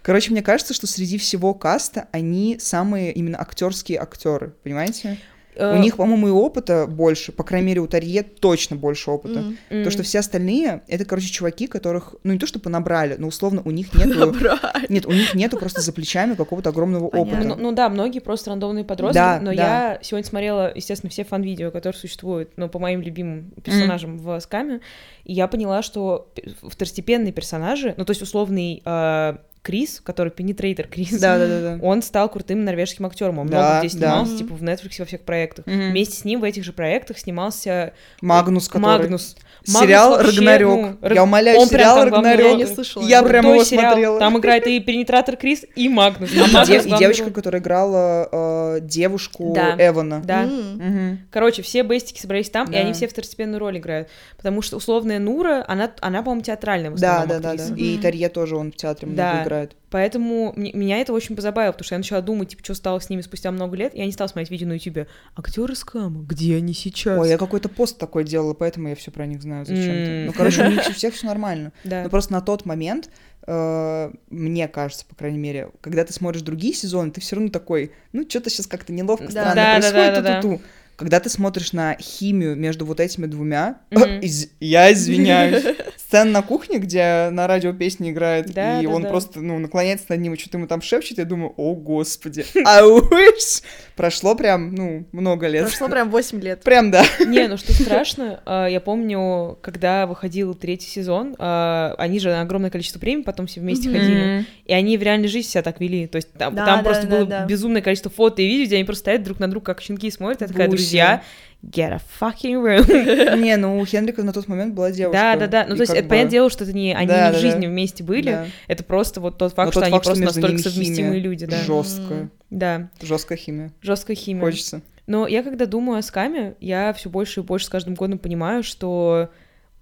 [0.02, 5.18] Короче, мне кажется, что среди всего каста они самые именно актерские актеры, понимаете?
[5.54, 9.40] Э, У них, по-моему, и опыта больше, по крайней мере, у Тарье точно больше опыта.
[9.40, 9.58] М.
[9.70, 13.26] м, То, что все остальные, это, короче, чуваки, которых, ну, не то, что понабрали, но,
[13.28, 14.32] условно, у них нету...
[14.32, 14.88] Брать.
[14.88, 17.32] Нет, у них нету просто за плечами какого-то огромного Понятно.
[17.38, 17.48] опыта.
[17.48, 19.92] Ну, ну да, многие просто рандомные подростки, Да, но да.
[19.92, 24.80] я сегодня смотрела, естественно, все фан-видео, которые существуют, но по моим любимым персонажам в Скаме,
[25.24, 31.20] и я поняла, что второстепенные персонажи, ну то есть условный э, Крис, который пенетрейтер Крис,
[31.20, 31.78] Да-да-да.
[31.84, 34.08] он стал крутым норвежским актером, он Да, много где да.
[34.08, 34.38] снимался, Мгм.
[34.38, 35.66] типа в Netflix во всех проектах.
[35.66, 35.90] Мгм.
[35.90, 38.82] Вместе с ним в этих же проектах снимался Магнус, который...
[38.82, 39.36] Магнус.
[39.68, 40.80] Магнус Сериал вообще, «Рагнарёк».
[40.80, 42.48] ну, Раг- Я умоляю, он сериал «Рагнарёк».
[42.50, 43.02] Я не слышала.
[43.04, 43.92] Я прям его сериал.
[43.92, 44.18] смотрела.
[44.18, 46.30] Там играет и пенетратор Крис, и Магнус.
[46.32, 49.76] А И, Магнус и девочка, которая играла э, девушку Да.
[49.78, 50.20] Эвана.
[50.24, 50.42] Да.
[50.42, 51.20] Мгм.
[51.30, 52.78] Короче, все бестики собрались там, и Да.
[52.78, 54.08] они все второстепенную роль играют.
[54.36, 57.72] Потому что условная Нура, она, она по-моему, театральная в Да, основном да, да, актриса.
[57.74, 57.80] да.
[57.80, 58.02] И Мгм.
[58.02, 59.42] Тарье тоже он в театре много Да.
[59.44, 59.72] играет.
[59.92, 63.08] Поэтому м- меня это очень позабавило, потому что я начала думать, типа, что стало с
[63.10, 65.06] ними спустя много лет, я не стала смотреть видео на ютубе.
[65.36, 67.18] Актеры скама, где они сейчас?
[67.20, 70.10] Ой, я какой-то пост такой делала, поэтому я все про них знаю зачем-то.
[70.10, 70.26] М.
[70.26, 71.72] Ну, короче, у них у всех все нормально.
[71.84, 72.02] Да.
[72.02, 73.10] Но просто на тот момент,
[73.46, 77.92] э, мне кажется, по крайней мере, когда ты смотришь другие сезоны, ты все равно такой,
[78.12, 79.30] ну, что-то сейчас как-то неловко, Да.
[79.30, 80.62] странно Да, да, происходит, да, да, ту-ту-ту.
[80.96, 84.20] Когда ты смотришь на химию между вот этими двумя, Мгм.
[84.20, 85.64] из- я извиняюсь,
[86.12, 89.08] сцена на кухне, где на радио песни играет, Да, и да, он да.
[89.08, 92.82] просто, ну, наклоняется над ним, и что-то ему там шепчет, я думаю, о, господи, I
[92.82, 93.62] wish!
[93.96, 95.64] Прошло прям, ну, много лет.
[95.66, 96.62] Прошло прям 8 лет.
[96.64, 97.04] Прям, да.
[97.26, 102.42] Не, ну что страшно, а, я помню, когда выходил третий сезон, а, они же на
[102.42, 106.06] огромное количество премий потом все вместе ходили, и они в реальной жизни себя так вели,
[106.06, 107.46] то есть там, Да, там да, просто да, было да.
[107.46, 110.10] безумное количество фото и видео, где они просто стоят друг на друга, как щенки и
[110.10, 111.22] смотрят, я такая, друзья,
[111.62, 113.36] get a fucking room.
[113.42, 115.18] Не, ну у Хенрика на тот момент была девушка.
[115.18, 115.66] Да, да, да.
[115.68, 117.62] Ну, то есть, это бы- понятное дело, что это не они Да, не в жизни
[117.62, 117.68] да.
[117.68, 118.50] вместе были.
[118.66, 121.58] Это просто вот тот факт, Но что тот они факт, просто настолько совместимые люди, да.
[121.58, 122.30] Жесткая.
[122.50, 123.72] Да, Жесткая химия.
[123.80, 124.42] жесткая химия.
[124.42, 124.82] Хочется.
[125.06, 128.62] Но я когда думаю о Скаме, я все больше и больше с каждым годом понимаю,
[128.62, 129.30] что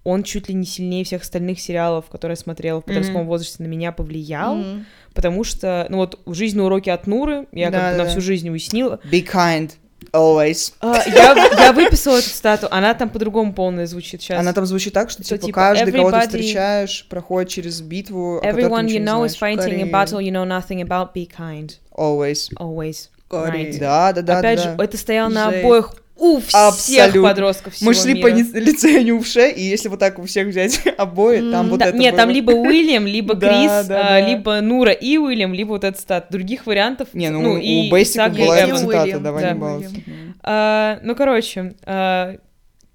[0.03, 3.29] он чуть ли не сильнее всех остальных сериалов, которые я смотрела в подростковом mm-hmm.
[3.29, 4.83] возрасте, на меня повлиял, mm-hmm.
[5.13, 8.03] потому что, ну вот, жизнь на уроке от Нуры я да, как бы да.
[8.03, 8.99] на всю жизнь уяснила.
[9.11, 9.71] Be kind.
[10.13, 10.73] Always.
[10.81, 11.33] Uh, я,
[11.65, 14.39] я выписала эту стату, она там по-другому полная звучит сейчас.
[14.39, 18.41] Она там звучит так, что, что типа, типа каждый, кого ты встречаешь, проходит через битву,
[18.43, 21.77] Everyone you know is fighting a battle you know nothing about, be kind.
[21.91, 22.49] Always.
[22.57, 23.09] Always.
[23.29, 23.79] Right.
[23.79, 24.39] Да, да, да.
[24.39, 24.63] Опять да.
[24.63, 27.29] же, это стояло на обоих у всех Абсолютно.
[27.29, 28.27] подростков всего Мы шли мира.
[28.27, 28.27] по
[28.59, 31.97] лицею Нюше, и если вот так у всех взять обои, mm, там вот да, это
[31.97, 32.21] Нет, было.
[32.21, 36.27] там либо Уильям, либо Крис, а, либо Нура и Уильям, либо вот этот стат.
[36.29, 37.07] Других вариантов...
[37.13, 39.95] Не, ну, ну у Бейсика была эта цитата, давай не баловаться.
[40.43, 42.35] А, ну, короче, а,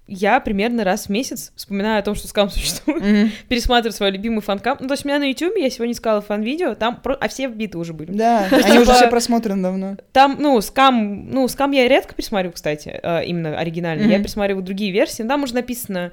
[0.07, 3.29] я примерно раз в месяц вспоминаю о том, что скам существует, mm-hmm.
[3.49, 4.77] пересматриваю свой любимый фанкам.
[4.79, 7.15] Ну, то есть у меня на YouTube, я сегодня искала фан-видео, там, про...
[7.15, 8.11] а все вбиты уже были.
[8.11, 9.97] Да, они уже все просмотрены давно.
[10.13, 14.09] Там, ну, скам, ну, скам я редко пересматриваю, кстати, а, именно оригинальный.
[14.09, 16.11] Я пересматриваю другие версии, там уже написано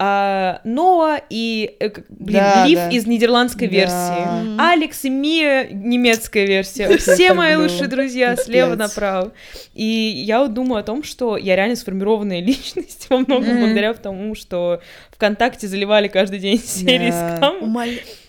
[0.00, 2.88] а, Ноа и э, блин, да, Лив да.
[2.90, 3.74] из нидерландской да.
[3.74, 6.96] версии, Алекс и Мия немецкая версия.
[6.98, 9.32] Все мои лучшие друзья слева направо.
[9.74, 14.36] И я вот думаю о том, что я реально сформированная личность во многом благодаря тому,
[14.36, 14.80] что
[15.12, 17.76] ВКонтакте заливали каждый день серии скам.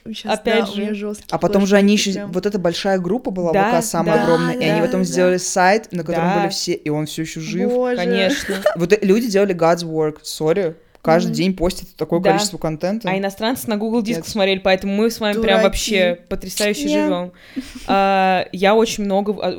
[0.05, 1.13] Сейчас, Опять да, же.
[1.29, 2.13] А потом же они еще...
[2.13, 2.32] Прям...
[2.32, 5.05] Вот эта большая группа была, да, ВК самая да, огромная, да, и они потом да.
[5.05, 6.39] сделали сайт, на котором да.
[6.39, 7.69] были все, и он все еще жив.
[7.69, 7.97] Боже.
[7.97, 8.55] Конечно.
[8.75, 11.36] Вот люди делали God's work, сори каждый mm-hmm.
[11.36, 12.32] день постит такое да.
[12.32, 13.10] количество контента.
[13.10, 15.48] А иностранцы на Google диск смотрели, поэтому мы с вами Дураки.
[15.48, 17.06] прям вообще потрясающе yeah.
[17.06, 17.32] живем.
[17.88, 19.52] А, я очень много а,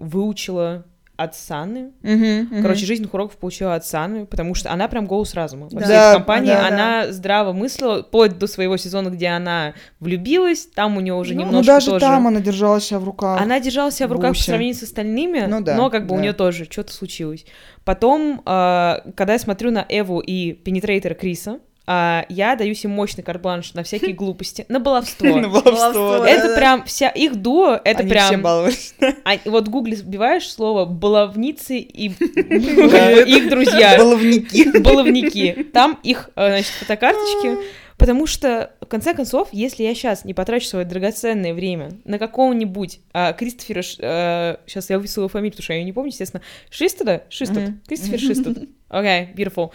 [0.00, 0.84] выучила
[1.18, 1.90] от Саны.
[2.02, 5.68] Uh-huh, Короче, жизненных уроков получила от Саны, потому что она прям голос разума.
[5.68, 5.84] Во да.
[5.84, 7.12] всей компании да, она да.
[7.12, 11.58] здраво мыслила, вплоть до своего сезона, где она влюбилась, там у нее уже ну, немножко
[11.58, 12.00] Ну, даже тоже...
[12.06, 13.40] там она держала себя в руках.
[13.40, 14.42] Она держала себя в руках Буся.
[14.42, 16.14] по сравнению с остальными, ну, да, но как бы да.
[16.14, 17.44] у нее тоже что-то случилось.
[17.84, 21.58] Потом, э, когда я смотрю на Эву и Пенетрейтера Криса,
[21.90, 25.38] а, я даю им мощный карбланш на всякие глупости, на баловство.
[25.38, 28.26] На баловство, Это прям вся их дуо, это прям...
[28.26, 28.94] Они все баловались.
[29.24, 33.96] А, вот в гугле вбиваешь слово баловницы и их друзья.
[33.96, 34.78] Баловники.
[34.80, 35.66] Баловники.
[35.72, 37.56] Там их, э, значит, фотокарточки.
[37.96, 43.00] Потому что, в конце концов, если я сейчас не потрачу свое драгоценное время на какого-нибудь
[43.14, 43.82] а, Кристофера...
[44.02, 46.42] А, сейчас я выписала фамилию, потому что я ее не помню, естественно.
[46.68, 47.24] Шистеда?
[47.30, 47.56] Шистед.
[47.56, 47.78] Mm-hmm.
[47.88, 48.58] Кристофер Шистед.
[48.90, 49.70] Окей, okay, beautiful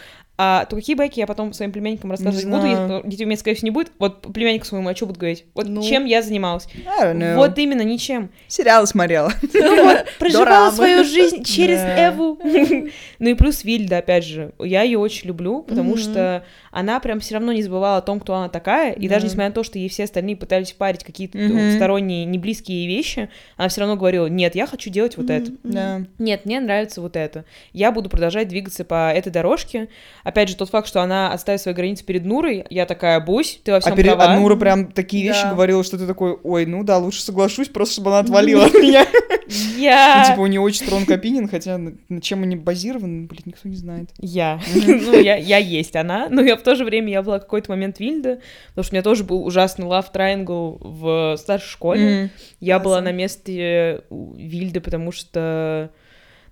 [0.45, 3.55] а, то какие байки я потом своим племянникам рассказывать буду, если детей у меня, скорее
[3.55, 3.93] всего, не будет.
[3.97, 5.45] Вот племяннику своему, а что буду говорить?
[5.53, 6.67] Вот ну, чем я занималась?
[7.37, 8.29] Вот именно, ничем.
[8.49, 9.31] Сериалы смотрела.
[9.53, 12.39] Ну вот, проживала свою жизнь через Эву.
[13.19, 17.35] Ну и плюс Вильда, опять же, я ее очень люблю, потому что она прям все
[17.35, 19.87] равно не забывала о том, кто она такая, и даже несмотря на то, что ей
[19.87, 21.37] все остальные пытались парить какие-то
[21.75, 25.51] сторонние, неблизкие вещи, она все равно говорила, нет, я хочу делать вот это.
[26.17, 27.45] Нет, мне нравится вот это.
[27.71, 29.87] Я буду продолжать двигаться по этой дорожке,
[30.33, 33.71] Опять же, тот факт, что она отставит свои границы перед Нурой, я такая, бусь, ты
[33.71, 34.15] во всем а перед...
[34.15, 34.33] права.
[34.33, 35.51] А Нура прям такие вещи да.
[35.51, 39.05] говорила, что ты такой, ой, ну да, лучше соглашусь, просто чтобы она отвалила от меня.
[39.77, 40.23] Я...
[40.23, 43.75] Ну, типа, у нее очень strong opinion, хотя на чем они базированы, блин, никто не
[43.75, 44.09] знает.
[44.17, 44.59] Я.
[45.03, 47.99] Ну, я, я есть она, но я в то же время, я была какой-то момент
[47.99, 52.31] Вильда, потому что у меня тоже был ужасный love triangle в старшей школе.
[52.59, 55.91] Я была на месте Вильды, потому что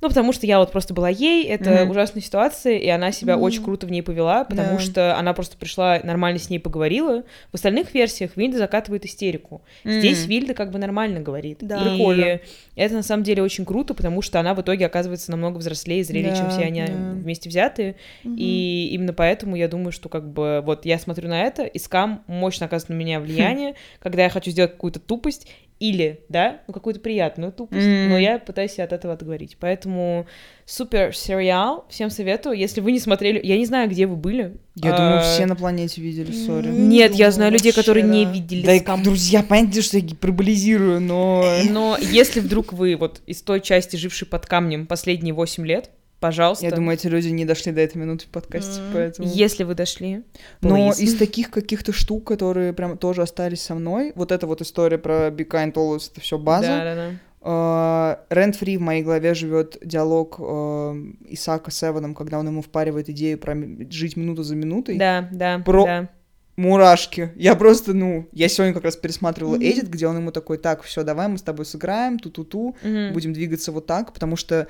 [0.02, 1.90] ну, потому что я вот просто была ей, это mm-hmm.
[1.90, 3.40] ужасная ситуация, и она себя mm-hmm.
[3.40, 4.80] очень круто в ней повела, потому yeah.
[4.80, 7.24] что она просто пришла, нормально с ней поговорила.
[7.52, 9.62] В остальных версиях Вильда закатывает истерику.
[9.84, 10.00] Mm-hmm.
[10.00, 11.60] Здесь Вильда как бы нормально говорит.
[11.62, 11.80] Да.
[11.80, 12.40] Прикольно.
[12.76, 16.00] И это на самом деле очень круто, потому что она в итоге оказывается намного взрослее
[16.00, 17.14] и зрелее, yeah, чем все они yeah.
[17.14, 17.96] вместе взятые.
[18.24, 18.36] Mm-hmm.
[18.38, 22.24] И именно поэтому я думаю, что как бы вот я смотрю на это, и скам
[22.26, 25.48] мощно оказывает на меня влияние, когда я хочу сделать какую-то тупость,
[25.82, 28.08] или, да, ну, какую-то приятную тупость, mm-hmm.
[28.08, 29.58] но я пытаюсь себя от этого отговорить.
[29.60, 30.28] Поэтому
[30.64, 32.56] супер сериал, всем советую.
[32.56, 34.58] Если вы не смотрели, я не знаю, где вы были.
[34.76, 34.98] Я а...
[34.98, 36.68] думаю, все на планете видели, сори.
[36.68, 38.64] Нет, я знаю людей, которые не видели.
[38.64, 39.02] Да, скам...
[39.02, 41.44] друзья, понятно, что я гиперболизирую, но...
[41.68, 45.90] Но если вдруг вы вот из той части, жившей под камнем последние 8 лет,
[46.22, 46.64] Пожалуйста.
[46.64, 48.94] Я думаю, эти люди не дошли до этой минуты в подкасте, mm.
[48.94, 49.28] поэтому...
[49.28, 50.24] Если вы дошли.
[50.62, 55.00] Но из таких каких-то штук, которые прям тоже остались со мной, вот эта вот история
[55.00, 56.68] про Be Kind Always, это все база.
[56.68, 58.20] Да, да, да.
[58.30, 63.10] Rent Free в моей голове живет диалог uh, Исаака с Эваном, когда он ему впаривает
[63.10, 63.58] идею про
[63.90, 65.00] жить минуту за минутой.
[65.00, 65.86] Да, да, про...
[65.86, 66.10] да
[66.58, 67.32] мурашки.
[67.36, 69.72] Я просто, ну, я сегодня как раз пересматривала mm-hmm.
[69.72, 73.14] Эдит, где он ему такой, так, все, давай мы с тобой сыграем, ту-ту-ту, mm-hmm.
[73.14, 74.68] будем двигаться вот так, потому что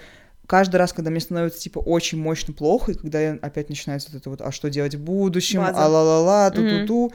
[0.51, 4.19] каждый раз, когда мне становится, типа, очень мощно плохо, и когда я опять начинается вот
[4.19, 7.13] это вот, а что делать в будущем, а ла-ла-ла, ту-ту-ту, mm-hmm.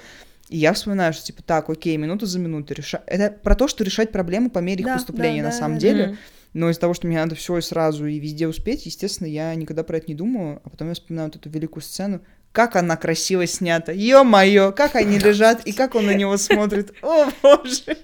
[0.49, 3.03] И я вспоминаю, что типа так, окей, минуту за минутой решать.
[3.07, 5.75] Это про то, что решать проблемы по мере их да, поступления да, на да, самом
[5.75, 6.19] да, деле.
[6.53, 9.83] Но из-за того, что мне надо все и сразу и везде успеть, естественно, я никогда
[9.83, 12.21] про это не думаю, а потом я вспоминаю вот эту великую сцену,
[12.53, 13.91] как она красиво снята.
[13.91, 16.95] Ё-моё, как они лежат и как он на него смотрит.
[17.03, 17.99] О, боже.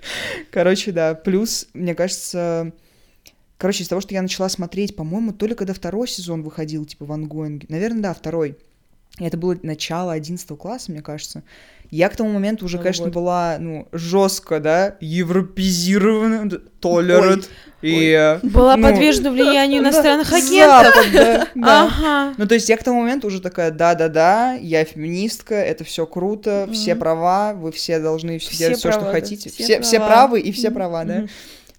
[0.51, 1.15] Короче, да.
[1.15, 2.73] Плюс, мне кажется,
[3.63, 7.05] короче, из того, что я начала смотреть, по-моему, то ли когда второй сезон выходил, типа
[7.05, 7.67] в ангоинге.
[7.69, 8.57] Наверное, да, второй.
[9.21, 11.45] И это было начало 11 класса, мне кажется.
[11.89, 13.15] Я к тому моменту уже, Новый конечно, год.
[13.15, 17.49] была, ну, жестко, да, европезирована, толерant.
[17.83, 20.95] И, э, Была ну, подвержена влиянию да, иностранных агентов.
[20.95, 21.85] Запад, да, да.
[21.85, 22.35] Ага.
[22.39, 26.69] Ну, то есть я к тому моменту уже такая, да-да-да, я феминистка, это все круто,
[26.73, 29.51] все права, вы все должны все Все делать все, что да, хотите.
[29.51, 30.13] все Все, все права.
[30.13, 31.27] правы и все права, да.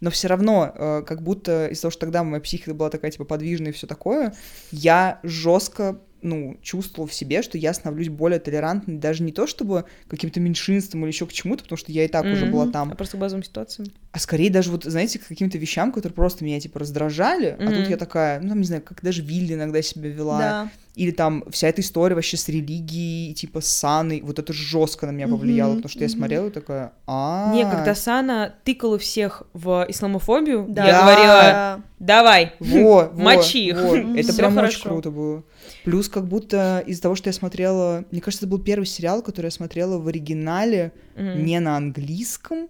[0.04, 3.24] Но все равно, э, как будто из-за того, что тогда моя психика была такая, типа,
[3.24, 4.34] подвижная и все такое,
[4.70, 9.86] я жестко ну, чувствовал в себе, что я становлюсь более толерантной, даже не то чтобы
[10.08, 12.52] каким-то меньшинствам или еще к чему-то, потому что я и так уже Мгм.
[12.52, 13.90] была А там, просто к базовым ситуациям.
[14.12, 17.88] а скорее даже вот, знаете, к каким-то вещам, которые просто меня, типа, раздражали, а тут
[17.90, 20.70] я такая, ну, там, не знаю, как даже Вилли иногда себя вела, Да.
[20.96, 25.12] или там вся эта история вообще с религией, типа с Саной, вот это жестко на
[25.12, 26.18] меня повлияло, Мгм, потому что я мгм.
[26.18, 30.86] смотрела и такая, а Не, когда Сана тыкала всех в исламофобию, Да.
[30.88, 31.82] я говорила, Да.
[32.00, 33.78] давай, Во, во, Мочи их.
[33.84, 34.90] Это прям очень хорошо.
[34.90, 35.44] круто было.
[35.84, 38.06] Плюс как будто из-за того, что я смотрела...
[38.12, 41.46] Мне кажется, это был первый сериал, который я смотрела в оригинале, Мгм.
[41.46, 42.70] не на английском.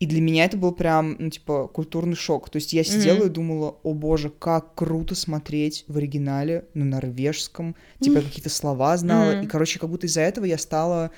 [0.00, 2.50] И для меня это был прям, ну, типа, культурный шок.
[2.50, 3.26] То есть я сидела Мгм.
[3.26, 7.76] и думала, о боже, как круто смотреть в оригинале на норвежском.
[8.00, 9.32] Типа, я какие-то слова знала.
[9.32, 9.44] Мгм.
[9.44, 11.10] И, короче, как будто из-за этого я стала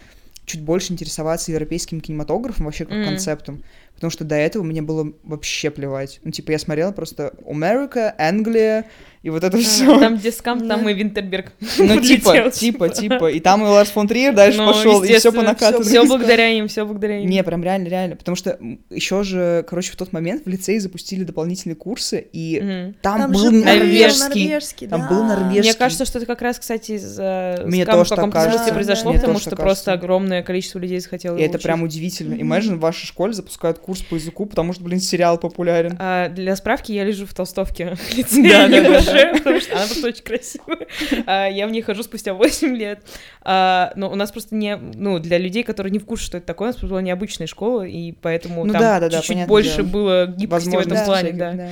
[0.44, 3.04] чуть больше интересоваться европейским кинематографом, вообще как Мгм.
[3.06, 3.64] концептом.
[3.96, 6.20] Потому что до этого мне было вообще плевать.
[6.22, 8.84] Ну, типа, я смотрела просто Америка, Англия,
[9.26, 9.98] и вот это все.
[9.98, 11.52] Там, где скам, там и Винтерберг.
[11.78, 13.26] Ну, типа, типа, типа.
[13.26, 15.84] И там и Ларс фон Триер дальше Ну, пошел, и все по накатанной.
[15.84, 17.28] Все благодаря им, все благодаря им.
[17.28, 18.14] Не, прям реально, реально.
[18.14, 18.56] Потому что
[18.88, 24.86] еще же, короче, в тот момент в лицее запустили дополнительные курсы, и там, был норвежский.
[24.88, 25.70] Там был норвежский.
[25.70, 28.74] Мне кажется, что это как раз, кстати, скама тоже в каком-то так смысле кажется.
[28.74, 32.34] произошло, потому что просто огромное количество людей захотело И это прям удивительно.
[32.34, 35.96] Imagine, в вашей школе запускают курс по языку, потому что, блин, сериал популярен.
[35.98, 38.16] А, для справки я лежу в толстовке в
[39.16, 40.86] ЮГШ, потому что она просто очень красивая.
[41.26, 43.00] А, Я в ней хожу спустя 8 лет.
[43.42, 44.76] А, Но у нас просто не...
[44.76, 47.82] Ну, для людей, которые не в курсе, что это такое, у нас была необычная школа,
[47.82, 51.70] и поэтому Ну там чуть-чуть больше было гибкости в этом плане, да.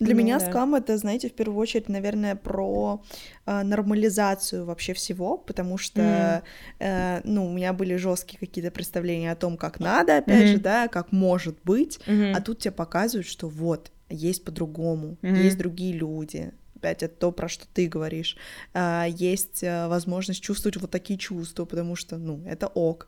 [0.00, 0.46] Для Ну, меня да.
[0.50, 3.00] скам это, знаете, в первую очередь, наверное, про
[3.46, 6.42] э, нормализацию вообще всего, потому что,
[6.80, 10.48] э, ну, у меня были жесткие какие-то представления о том, как надо, опять Мгм.
[10.48, 12.34] же, да, как может быть, Мгм.
[12.34, 15.36] а тут тебе показывают, что вот есть по-другому, Мгм.
[15.36, 16.52] есть другие люди.
[16.76, 18.36] Опять это то, про что ты говоришь.
[18.74, 23.06] А, есть э, возможность чувствовать вот такие чувства, потому что, ну, это ок.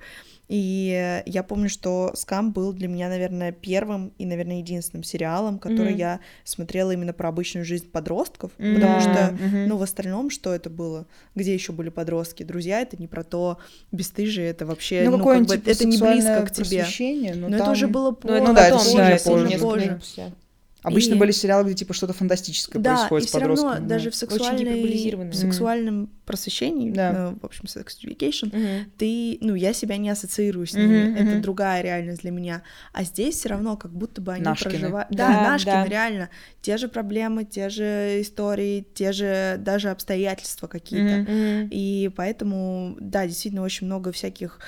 [0.48, 5.90] И я помню, что «Скам» был для меня, наверное, первым и, наверное, единственным сериалом, который
[5.90, 5.98] Мгм.
[5.98, 8.74] я смотрела именно про обычную жизнь подростков, Мгм.
[8.74, 9.68] потому что, мгм.
[9.68, 11.06] ну, в остальном, что это было?
[11.35, 12.44] Где еще были подростки?
[12.44, 13.59] Друзья, это не про то,
[13.92, 16.78] бесстыжие, это вообще, ну, как какое-нибудь, бы, это не близко к тебе.
[16.78, 19.12] просвещение, но Но это там уже было Ну, позже, это Ну это потом, да, позже,
[19.12, 19.59] это позже.
[19.59, 20.00] позже.
[20.87, 24.05] Обычно И- были сериалы, где типа что-то фантастическое Да, происходит и с все равно даже
[24.05, 24.11] да.
[24.12, 27.33] в сексуальной, в сексуальном просвещении, Да.
[27.33, 28.90] э, в общем, sex education, Мгм.
[28.96, 31.42] ты, ну, я себя не ассоциирую с ними, это мгм.
[31.42, 32.62] другая реальность для меня.
[32.92, 34.70] А здесь все равно как будто бы они Нашкины.
[34.70, 35.09] проживают...
[35.11, 35.87] Да, Да, Нашкины, да.
[35.87, 36.31] реально.
[36.62, 41.31] Те же проблемы, те же истории, те же даже обстоятельства какие-то.
[41.31, 41.68] Мгм.
[41.72, 44.61] И поэтому, да, действительно очень много всяких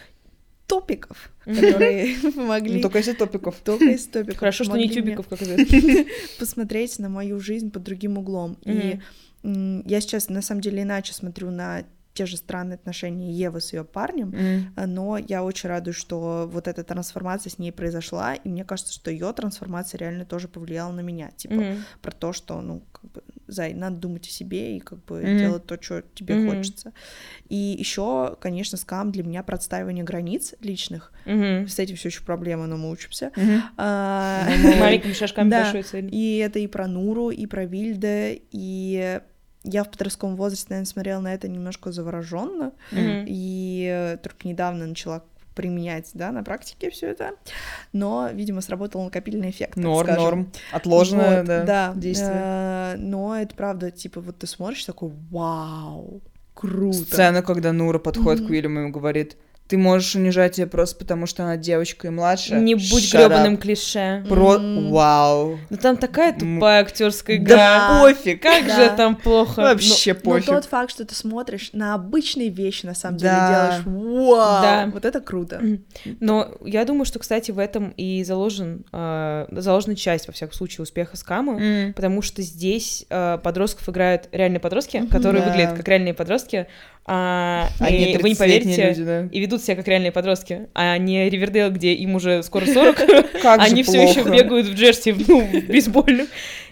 [0.68, 2.81] топиков, которые Ну, помогли...
[2.81, 3.57] только если топиков.
[3.64, 4.38] Только из топиков.
[4.38, 6.04] Хорошо, что не тюбиков, как известно.
[6.38, 8.59] посмотреть на мою жизнь под другим углом.
[8.64, 9.00] И
[9.42, 11.85] я сейчас на самом деле иначе смотрю на
[12.18, 14.35] те же странные отношения Евы с ее парнем,
[14.74, 18.92] а, но я очень радуюсь, что вот эта трансформация с ней произошла, и мне кажется,
[18.92, 21.85] что ее трансформация реально тоже повлияла на меня, типа Мгм.
[22.02, 25.38] про то, что, ну, как бы, Зай, надо думать о себе и как бы Мгм.
[25.38, 26.48] делать то, что тебе Мгм.
[26.48, 26.92] хочется.
[27.48, 31.12] И еще, конечно, скам для меня про отстаивание границ личных.
[31.24, 31.68] Мгм.
[31.68, 33.31] С этим все еще проблема, но мы учимся.
[33.37, 33.62] Мгм.
[33.76, 34.44] А,
[34.81, 35.72] Маленькими шажками Да.
[36.11, 39.20] И это и про Нуру, и про Вильде, и
[39.68, 43.24] я в подростковом возрасте, наверное, смотрела на это немножко завороженно, Мгм.
[43.26, 45.22] и э, только недавно начала
[45.54, 47.33] применять, да, на практике все это,
[47.92, 50.22] но, видимо, сработал накопительный эффект, так Норм, скажем.
[50.24, 50.52] норм.
[50.72, 52.42] Отложенное, Вот, да, действие.
[52.44, 56.20] э, но это правда, типа, вот ты смотришь такой, вау,
[56.54, 56.98] круто.
[56.98, 58.52] Сцена, когда Нура подходит к Мгм.
[58.52, 59.37] Уильяму и говорит,
[59.68, 62.54] Ты можешь унижать ее просто потому, что она девочка и младше.
[62.54, 63.59] Не будь Shut гребаным up.
[63.59, 64.24] клише.
[64.28, 64.59] Про...
[64.59, 65.59] Вау.
[65.68, 67.57] Ну там такая тупая актерская игра.
[67.57, 68.42] Да пофиг.
[68.42, 68.76] Как Да.
[68.90, 69.61] же там плохо.
[69.61, 70.47] Вообще Но пофиг.
[70.47, 74.90] тот факт, что ты смотришь на обычные вещи, на самом деле делаешь, вау, Да.
[74.92, 75.61] вот это круто.
[75.61, 75.78] Но,
[76.20, 80.82] но я думаю, что, кстати, в этом и заложен, э, заложена часть, во всяком случае,
[80.82, 81.92] успеха скама, М.
[81.92, 85.51] потому что здесь э, подростков играют реальные подростки, которые Да.
[85.51, 86.66] выглядят как реальные подростки,
[87.11, 89.28] а, Они и вы не 30-летние поверите, люди, да.
[89.32, 92.96] и ведут себя как реальные подростки, а не Ривердейл, где им уже скоро 40,
[93.42, 96.26] Как же они все еще бегают в джерси, ну, в бейсбольном.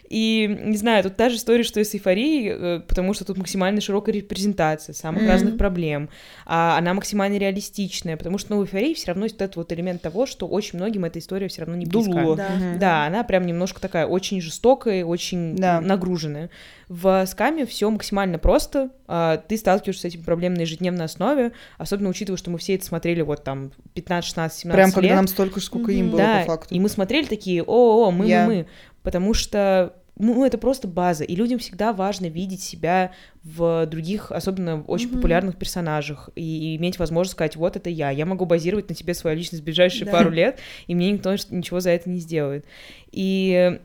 [0.09, 3.39] И, не знаю, тут та же история, что и с эйфорией, э, потому что тут
[3.39, 5.31] максимально широкая репрезентация самых Мгм.
[5.31, 6.09] разных проблем.
[6.45, 10.03] А она максимально реалистичная, потому что ну, в эйфории все равно есть этот вот элемент
[10.03, 12.13] того, что очень многим эта история все равно не близка.
[12.13, 12.37] Дуло.
[12.37, 12.49] Да.
[12.51, 12.79] Мгм.
[12.79, 15.81] Да, она прям немножко такая очень жестокая, очень Да.
[15.81, 16.51] нагруженная.
[16.89, 18.91] В скаме все максимально просто.
[19.09, 22.85] а, Ты сталкиваешься с этим проблемой на ежедневной основе, особенно учитывая, что мы все это
[22.85, 24.95] смотрели вот там 15, 16, 17 Прям лет.
[24.95, 26.11] когда нам столько же, сколько им Мгм.
[26.13, 26.75] было Да, по факту.
[26.75, 28.67] и мы смотрели такие, о, о, мы, Я- мы, мы,
[29.07, 33.13] потому что ну, это просто база, и людям всегда важно видеть себя
[33.45, 35.17] в других, особенно в очень Мгм.
[35.19, 39.37] популярных персонажах, и иметь возможность сказать, вот это я, я могу базировать на тебе свою
[39.37, 40.11] личность в ближайшие Да.
[40.13, 42.65] пару лет, и мне никто ничего за это не сделает.
[43.13, 43.79] И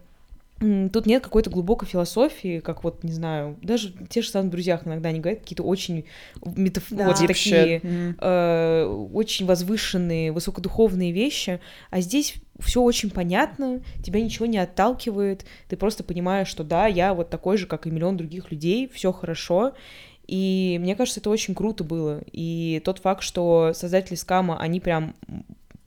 [0.92, 5.10] тут нет какой-то глубокой философии, как вот, не знаю, даже те же самые «Друзьях» иногда
[5.10, 6.06] они говорят какие-то очень
[6.44, 6.86] метаф...
[6.92, 7.08] Да.
[7.08, 7.82] вот такие
[8.20, 11.60] э, очень возвышенные, высокодуховные вещи,
[11.90, 17.14] а здесь все очень понятно, тебя ничего не отталкивает, ты просто понимаешь, что да, я
[17.14, 19.74] вот такой же, как и миллион других людей, все хорошо.
[20.28, 22.22] И мне кажется, это очень круто было.
[22.32, 25.16] И тот факт, что создатели скама, они прям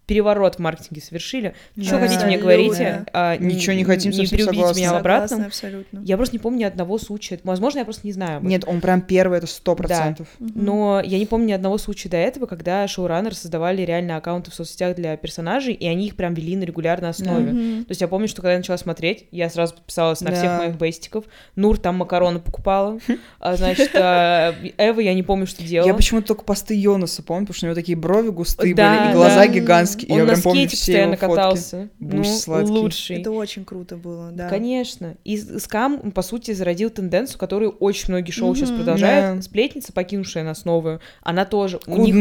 [0.07, 1.55] переворот в маркетинге совершили.
[1.81, 2.01] Что Да.
[2.01, 3.05] хотите мне говорите?
[3.13, 4.79] а, Ничего не хотим, не переубедите согласна.
[4.79, 5.47] меня в Согласна обратном.
[5.47, 5.99] абсолютно.
[6.05, 7.41] Я просто не помню ни одного случая.
[7.45, 8.41] Возможно, я просто не знаю.
[8.43, 10.29] Нет, он прям первый, это сто процентов.
[10.39, 10.53] Мгм.
[10.55, 14.55] Но я не помню ни одного случая до этого, когда шоураннеры создавали реально аккаунты в
[14.55, 17.53] соцсетях для персонажей, и они их прям вели на регулярной основе.
[17.53, 17.85] Мгм.
[17.85, 20.37] То есть я помню, что когда я начала смотреть, я сразу подписалась на Да.
[20.37, 21.25] всех моих бейстиков.
[21.57, 22.99] Нур там макароны покупала.
[23.41, 25.89] А, значит, а, Эва я не помню, что делала.
[25.89, 29.11] Я почему-то только посты Йонаса помню, потому что у него такие брови густые Да, были,
[29.11, 29.47] и глаза да.
[29.47, 29.94] гигантские.
[30.03, 31.89] И Он я на скейте постоянно катался.
[32.01, 32.71] Ну, сладкий.
[32.71, 33.21] лучший.
[33.21, 34.49] Это очень круто было, да.
[34.49, 35.17] Конечно.
[35.25, 38.79] И скам, по сути, зародил тенденцию, которую очень многие шоу сейчас Мгм.
[38.79, 39.37] продолжают.
[39.37, 39.43] Да.
[39.43, 41.79] Сплетница, покинувшая нас новую, она тоже...
[41.87, 42.15] У них,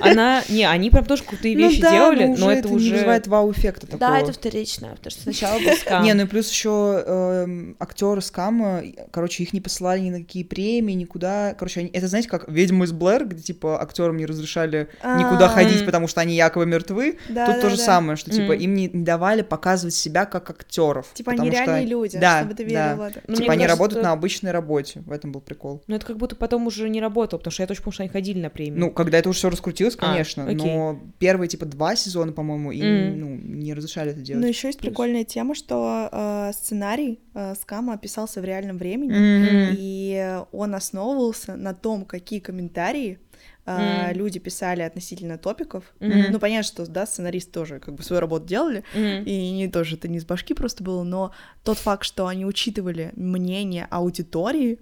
[0.00, 0.42] она...
[0.48, 2.92] Не, они прям тоже крутые Ну вещи да, делали, но но уже это не уже...
[2.94, 4.00] вызывает вау-эффекта такого.
[4.00, 6.04] Да, это вторично, потому что сначала был скам.
[6.04, 10.94] Не, ну и плюс еще актеры скама, короче, их не посылали ни на какие премии,
[10.94, 11.54] никуда.
[11.58, 15.48] Короче, они, это знаете, как ведьмы из Блэр, где типа актерам не разрешали никуда А,
[15.48, 17.01] ходить, потому что они якобы мертвы.
[17.28, 17.82] Да, Тут да, то же да.
[17.84, 18.60] самое, что типа Мгм.
[18.60, 21.12] им не не давали показывать себя как актеров.
[21.14, 22.68] Типа они реальные люди, Да, чтобы ты да.
[22.92, 23.22] верил в это.
[23.26, 25.00] Ну, типа мне они кажется, работают на обычной работе.
[25.06, 25.82] В этом был прикол.
[25.86, 28.10] Но это как будто потом уже не работало, потому что я точно помню, что они
[28.10, 28.78] ходили на премию.
[28.80, 30.56] Ну, когда это уже все раскрутилось, А, конечно, окей.
[30.56, 33.20] но первые типа два сезона, по-моему, им Мгм.
[33.20, 33.28] ну,
[33.58, 34.40] не разрешали это делать.
[34.42, 34.90] Но еще есть Плюс.
[34.90, 39.74] прикольная тема, что э, сценарий э, Скама писался в реальном времени, Мгм.
[39.78, 43.18] и он основывался на том, какие комментарии
[43.64, 44.12] М.
[44.16, 45.84] люди писали относительно топиков.
[46.00, 46.32] Мгм.
[46.32, 49.22] Ну, понятно, что, да, сценаристы тоже как бы свою работу делали, Мгм.
[49.24, 53.12] и не тоже это не с башки просто было, но тот факт, что они учитывали
[53.14, 54.80] мнение аудитории,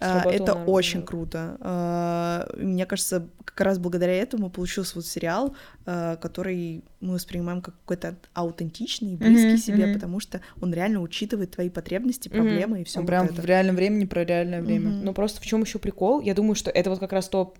[0.00, 1.58] э, Сработало это очень круто.
[1.60, 5.54] Э, Мне кажется, как раз благодаря этому получился вот сериал,
[5.84, 9.94] который мы воспринимаем как какой-то аутентичный, близкий Мгм, себе, мгм.
[9.94, 14.04] потому что он реально учитывает твои потребности, проблемы и все Он прям в реальном времени
[14.04, 14.90] про реальное время.
[14.90, 15.04] Мгм.
[15.04, 16.20] Ну просто в чем еще прикол?
[16.20, 17.54] Я думаю, что это вот как раз то,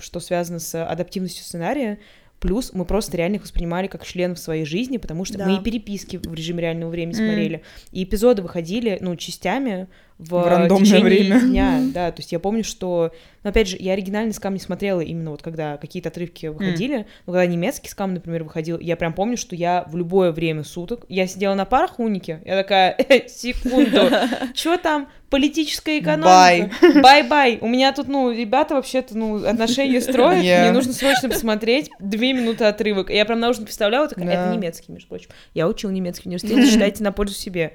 [0.00, 1.98] что связано с адаптивностью сценария.
[2.40, 5.46] Плюс мы просто реально их воспринимали как членов своей жизни, потому что Да.
[5.46, 7.24] мы и переписки в режиме реального времени М.
[7.24, 7.62] смотрели,
[7.92, 9.86] и эпизоды выходили, ну, частями
[10.22, 11.40] в, В рандомное время.
[11.40, 13.12] дня, да, то есть я помню, что,
[13.42, 17.32] ну, опять же, я оригинальный скам не смотрела именно вот когда какие-то отрывки выходили, но
[17.32, 21.26] когда немецкий скам, например, выходил, я прям помню, что я в любое время суток, я
[21.26, 24.08] сидела на парах в унике, я такая, «Э, секунду,
[24.54, 26.70] что там, политическая экономика?
[27.02, 27.58] Bye-bye.
[27.62, 30.62] У меня тут, ну, ребята вообще-то, ну, отношения строят, Yeah.
[30.64, 33.10] мне нужно срочно посмотреть две минуты отрывок.
[33.10, 34.32] Я прям наушник вставляла, такая, Да.
[34.32, 35.30] это немецкий, между прочим.
[35.54, 37.72] Я учил немецкий в университете, считайте на пользу себе.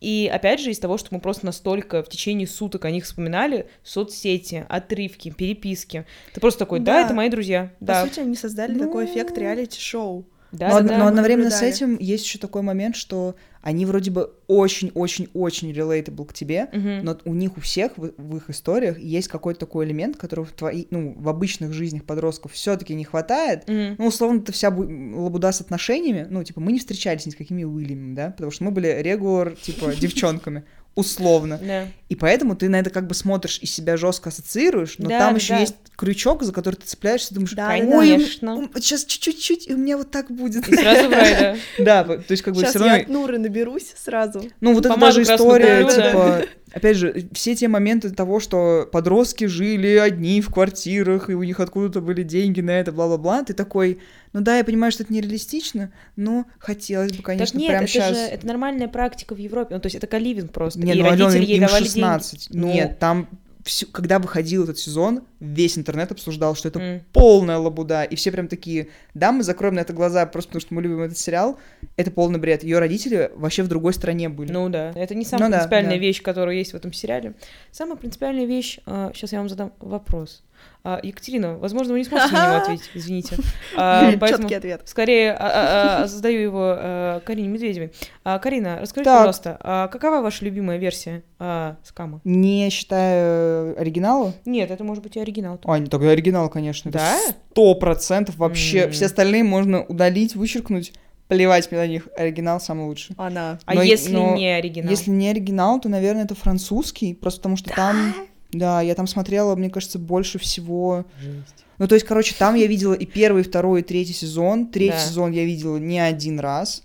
[0.00, 3.66] И опять же, из того, что мы просто настолько в течение суток о них вспоминали,
[3.82, 6.04] соцсети, отрывки, переписки.
[6.34, 7.04] Ты просто такой, да, Да.
[7.06, 7.72] это мои друзья.
[7.80, 8.80] По Да, сути, они создали Ну.
[8.80, 10.26] такой эффект реалити-шоу.
[10.52, 11.74] да, но, да, но одновременно с наблюдали.
[11.74, 13.34] этим есть еще такой момент, что
[13.66, 17.04] они вроде бы очень-очень-очень relatable к тебе, Мгм.
[17.04, 20.52] но у них у всех в, в их историях есть какой-то такой элемент, которого в
[20.52, 23.68] твои, ну, в обычных жизнях подростков все-таки не хватает.
[23.68, 23.96] Мгм.
[23.98, 26.26] Ну, условно, это вся бу- лабуда с отношениями.
[26.30, 29.56] Ну, типа, мы не встречались ни с какими Уильямами, да, потому что мы были регулар,
[29.56, 30.62] типа, девчонками.
[30.96, 31.60] Условно.
[31.62, 31.86] Да.
[32.08, 35.36] И поэтому ты на это как бы смотришь и себя жестко ассоциируешь, но Да, там
[35.36, 35.60] еще да.
[35.60, 38.68] есть крючок, за который ты цепляешься, думаешь, Да, ой, конечно.
[38.76, 40.66] сейчас чуть-чуть, и у меня вот так будет.
[40.68, 41.56] И сразу в рай, да.
[41.84, 43.02] Да, то есть как бы Сейчас все я равно...
[43.02, 44.42] от Нуры наберусь сразу.
[44.60, 46.42] Ну, вот это даже история, типа,
[46.76, 51.58] опять же, все те моменты того, что подростки жили одни в квартирах, и у них
[51.58, 53.98] откуда-то были деньги на это, бла-бла-бла, ты такой,
[54.34, 57.92] ну да, я понимаю, что это нереалистично, но хотелось бы, конечно, так нет, прямо это
[57.92, 58.14] сейчас...
[58.14, 59.74] же это нормальная практика в Европе.
[59.74, 60.80] Ну, то есть это каливинг просто.
[60.80, 62.50] Не, и ну, родители ей им давали 16.
[62.50, 62.66] деньги.
[62.66, 63.26] Ну, Нет, там,
[63.66, 67.02] всю- когда выходил этот сезон, весь интернет обсуждал, что это м.
[67.12, 70.74] полная лабуда, и все прям такие, да, мы закроем на это глаза просто потому, что
[70.74, 71.58] мы любим этот сериал,
[71.96, 72.64] это полный бред.
[72.64, 74.50] Ее родители вообще в другой стране были.
[74.52, 75.98] Ну да, это не самая Ну да, принципиальная да.
[75.98, 77.34] вещь, которая есть в этом сериале.
[77.72, 80.42] Самая принципиальная вещь, сейчас я вам задам вопрос.
[80.88, 83.36] А, Екатерина, возможно, вы не сможете на него ответить, извините.
[83.76, 84.82] А, поэтому Четкий ответ.
[84.84, 87.92] скорее а, а, а, задаю его а, Карине Медведевой.
[88.22, 89.18] А, Карина, расскажите, Так.
[89.18, 92.20] пожалуйста, а какова ваша любимая версия а, скама?
[92.22, 94.32] Не считая оригинала?
[94.44, 95.60] Нет, это может быть и оригинал.
[95.64, 96.88] А, не, тогда оригинал, конечно.
[96.90, 97.18] это Да?
[97.50, 98.88] Сто процентов вообще.
[98.90, 100.92] Все остальные можно удалить, вычеркнуть,
[101.28, 102.08] плевать мне на них.
[102.16, 103.14] Оригинал самый лучший.
[103.18, 103.58] Она.
[103.64, 104.90] А Но- если но не оригинал?
[104.90, 108.14] Если не оригинал, то, наверное, это французский, просто потому что там...
[108.52, 111.04] Да, я там смотрела, мне кажется, больше всего...
[111.20, 111.64] Жесть.
[111.78, 114.66] Ну, то есть, короче, там я видела и первый, и второй, и третий сезон.
[114.68, 114.98] Третий Да.
[114.98, 116.82] сезон я видела не один раз.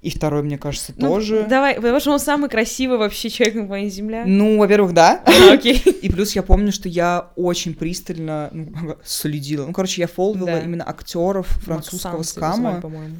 [0.00, 1.46] И второй, мне кажется, Ну, тоже.
[1.46, 4.24] Давай, потому что он самый красивый вообще человек на планете Земля.
[4.24, 5.22] Ну, во-первых, да.
[5.26, 5.76] А, Окей.
[5.76, 9.66] И плюс я помню, что я очень пристально ну, следила.
[9.66, 10.60] Ну, короче, я фолвила Да.
[10.60, 12.80] именно актеров французского Максан звали, скама.
[12.80, 13.16] по-моему.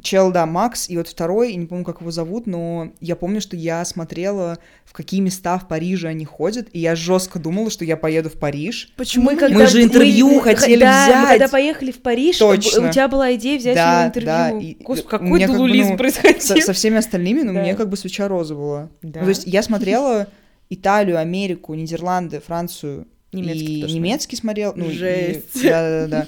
[0.00, 3.40] Чел, да, Макс, и вот второй, и не помню, как его зовут, но я помню,
[3.40, 7.84] что я смотрела, в какие места в Париже они ходят, и я жестко думала, что
[7.84, 8.92] я поеду в Париж.
[8.96, 9.24] Почему?
[9.24, 11.28] Мы, когда Мы же интервью мы- хотели да, мы взять.
[11.40, 12.88] когда поехали в Париж, Точно.
[12.88, 14.26] у тебя была идея взять Да, интервью.
[14.28, 16.40] да, и- Господи, у какой меня как бы, ну, происходил.
[16.40, 17.60] Со, со всеми остальными, ну, Да.
[17.62, 18.90] мне как бы свеча роза была.
[19.02, 19.18] Да.
[19.20, 20.28] Ну, то есть я смотрела
[20.70, 24.72] Италию, Америку, Нидерланды, Францию, Немецкий и тоже немецкий смотрел.
[24.74, 25.62] Ну, и- Жесть.
[25.62, 26.26] Да-да-да.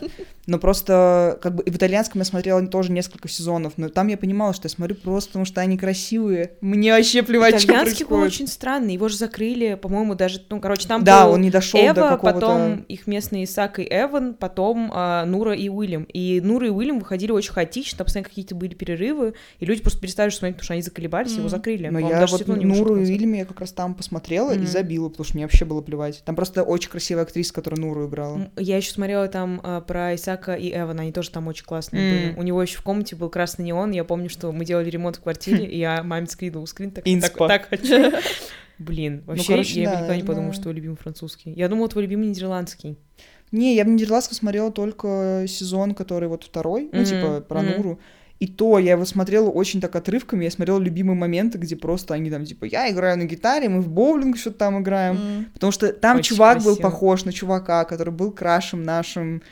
[0.51, 4.16] Но просто, как бы, и в итальянском я смотрела тоже несколько сезонов, но там я
[4.16, 6.55] понимала, что я смотрю просто потому, что они красивые.
[6.61, 10.88] Мне вообще плевать, что Итальянский был очень странный, его же закрыли, по-моему, даже, ну, короче,
[10.88, 12.40] там Да, был он не дошел до Эва, какого-то...
[12.40, 16.03] потом их местные Исаак и Эван, потом а, Нура и Уильям.
[16.12, 20.01] И Нура и Уильям выходили очень хаотично, там постоянно какие-то были перерывы, и люди просто
[20.01, 21.51] перестали смотреть, потому что они заколебались, его Мгм.
[21.51, 21.88] закрыли.
[21.90, 23.05] Но я вот Нуру и.
[23.05, 24.66] Вильяме я как раз там посмотрела и Мгм.
[24.66, 26.22] забила, потому что мне вообще было плевать.
[26.24, 28.51] Там просто очень красивая актриса, которая Нуру играла.
[28.57, 32.11] Я еще смотрела там а, про Исака и Эвана, они тоже там очень классные М.
[32.11, 32.41] были.
[32.41, 35.20] У него еще в комнате был красный неон, я помню, что мы делали ремонт в
[35.22, 38.12] квартире, и я маме скидывала скрин, так, так, так хочу.
[38.78, 41.53] Блин, вообще, короче, я да, никогда не подумала, что твой любимый французский.
[41.53, 42.97] Я думала, твой любимый нидерландский.
[43.53, 47.76] Не, я в Нидерландском смотрела только сезон, который вот второй, ну, Мгм, типа, про мгм.
[47.76, 48.01] Нуру.
[48.38, 52.30] И то я его смотрела очень так отрывками, я смотрела любимые моменты, где просто они
[52.30, 55.16] там, типа, я играю на гитаре, мы в боулинг что-то там играем.
[55.16, 55.47] М.
[55.53, 56.82] Потому что там Очень чувак был красиво.
[56.82, 59.43] похож на чувака, который был крашем нашим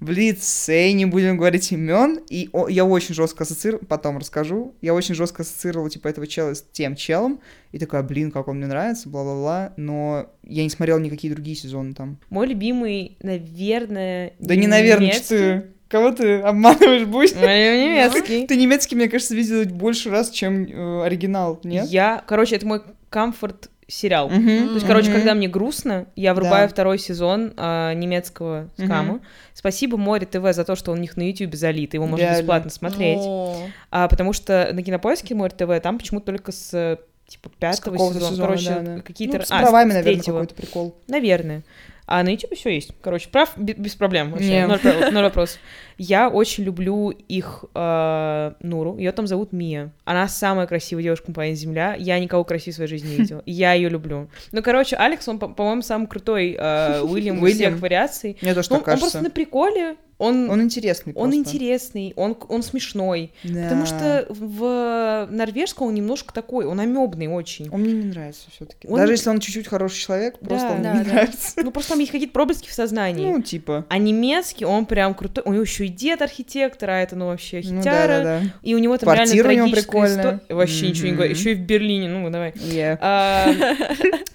[0.00, 2.20] в лице, не будем говорить имен.
[2.28, 6.54] И о- я очень жестко ассоциировала, потом расскажу, я очень жестко ассоциировала, типа, этого чела
[6.54, 7.40] с тем челом.
[7.72, 9.72] И такая, блин, как он мне нравится, бла-бла-бла.
[9.76, 12.18] Но я не смотрела никакие другие сезоны там.
[12.30, 15.64] Мой любимый, наверное, Да не, наверное, что ты...
[15.88, 17.32] Кого ты обманываешь, Бусь?
[17.36, 18.46] Мой немецкий.
[18.48, 21.86] Ты немецкий, мне кажется, видела больше раз, чем э, оригинал, нет?
[21.86, 24.28] Я, короче, это мой комфорт сериал.
[24.28, 25.18] Мгм, То есть, короче, мгм.
[25.18, 26.72] когда мне грустно, я врубаю Да.
[26.72, 29.14] второй сезон а, немецкого скама.
[29.14, 29.22] Мгм.
[29.54, 32.38] Спасибо Море ТВ за то, что он у них на YouTube залит, его можно Реально.
[32.40, 33.20] бесплатно смотреть.
[33.20, 33.56] О.
[33.90, 38.18] А, потому что на кинопоиске Море ТВ там почему-то только с типа С пятого какого-то
[38.20, 39.02] сезона, сезона, короче, да, да.
[39.02, 40.34] какие-то Ну, с а, правами, с наверное, третьего.
[40.40, 40.94] какой-то прикол.
[41.08, 41.62] Наверное.
[42.06, 42.92] А на YouTube все есть.
[43.02, 44.48] Короче, прав бе- без проблем вообще.
[44.48, 44.66] Не.
[44.68, 44.78] Ноль,
[45.12, 45.58] ноль вопрос.
[45.98, 48.96] Я очень люблю их э, Нуру.
[48.96, 49.92] Ее там зовут Мия.
[50.04, 51.94] Она самая красивая девушка на Земля.
[51.98, 53.42] Я никого красивее в своей жизни не видела.
[53.46, 54.28] Я ее люблю.
[54.52, 57.72] Ну, короче, Алекс, он, по- по-моему, самый крутой э, Уильям из Уильям?
[57.72, 58.36] всех вариаций.
[58.40, 59.22] Мне тоже Ну, так он просто кажется.
[59.22, 59.96] на приколе.
[60.18, 61.36] Он, Он интересный он просто.
[61.38, 63.32] интересный, он, он смешной.
[63.44, 63.64] Да.
[63.64, 67.68] Потому что в норвежском он немножко такой, он амебный очень.
[67.70, 68.88] Он мне не нравится все-таки.
[68.88, 71.12] Он- Даже если он чуть-чуть хороший человек, Да, просто он да, мне не да.
[71.12, 71.60] нравится.
[71.62, 73.26] Ну, просто там есть какие-то проблески в сознании.
[73.30, 73.84] Ну, типа.
[73.90, 75.44] А немецкий, он прям крутой.
[75.46, 78.22] У него еще и дед архитектор, а это, ну, вообще Ну, хитяра.
[78.22, 80.40] да, да, И у него там Квартира реально трагическая история.
[80.48, 81.30] Вообще ничего не говорю.
[81.32, 82.52] Еще и в Берлине, ну, давай.
[82.54, 82.60] да.
[82.62, 82.98] Yeah.
[83.02, 83.52] А,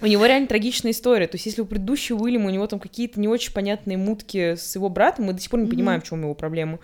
[0.00, 1.26] У него реально трагичная история.
[1.26, 4.74] То есть, если у предыдущего Уильяма у него там какие-то не очень понятные мутки с
[4.74, 5.71] его братом, мы до сих пор не.
[5.76, 6.78] Понимаем, в чем его проблема.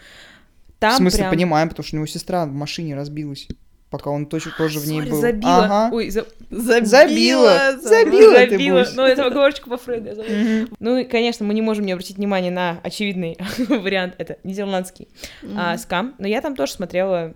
[0.76, 1.30] В Там смысле, прям...
[1.30, 3.48] понимаем, потому что у него сестра в машине разбилась,
[3.90, 5.20] пока он точно тоже в ней Сори, был.
[5.20, 5.64] забила.
[5.64, 5.90] Ага.
[5.94, 6.84] Ой, за- Забила.
[6.86, 7.78] Забила.
[7.82, 8.34] Забила.
[8.34, 8.78] ты, забила.
[8.80, 8.94] Бусь.
[8.94, 10.22] Ну, это оговорочка по Фрейду.
[10.78, 13.36] Ну, и, конечно, мы не можем не обратить внимание на очевидный
[13.68, 14.14] вариант.
[14.18, 15.08] Это нидерландский
[15.56, 16.14] а, скам.
[16.18, 17.34] Но я там тоже смотрела